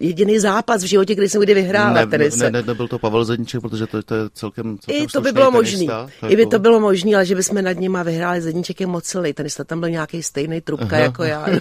jediný 0.01 0.39
zápas 0.39 0.83
v 0.83 0.87
životě, 0.87 1.15
kdy 1.15 1.29
jsem 1.29 1.43
kdy 1.43 1.55
vyhrála. 1.55 1.94
Ne, 1.95 2.07
ne, 2.19 2.29
ne, 2.37 2.51
ne, 2.51 2.63
nebyl 2.63 2.89
to 2.89 2.99
Pavel 2.99 3.25
Zedníček, 3.25 3.61
protože 3.61 3.87
to, 3.87 4.03
to 4.03 4.15
je 4.15 4.23
celkem, 4.35 4.79
celkem 4.79 5.05
I 5.05 5.07
to 5.07 5.21
by 5.21 5.33
bylo 5.33 5.51
možný. 5.51 5.89
I 6.29 6.37
by 6.37 6.47
to 6.47 6.59
bylo 6.59 6.81
možné, 6.81 7.15
ale 7.15 7.27
že 7.27 7.35
bychom 7.35 7.65
nad 7.65 7.79
nima 7.79 8.03
vyhráli 8.03 8.41
Zedníček 8.41 8.81
je 8.81 8.87
moc 8.87 9.05
silný. 9.05 9.33
Tenista 9.33 9.65
tam 9.65 9.81
byl 9.81 9.91
nějaký 9.91 10.23
stejný 10.23 10.61
trubka 10.61 10.97
aha. 10.97 10.99
jako 10.99 11.25
já. 11.25 11.47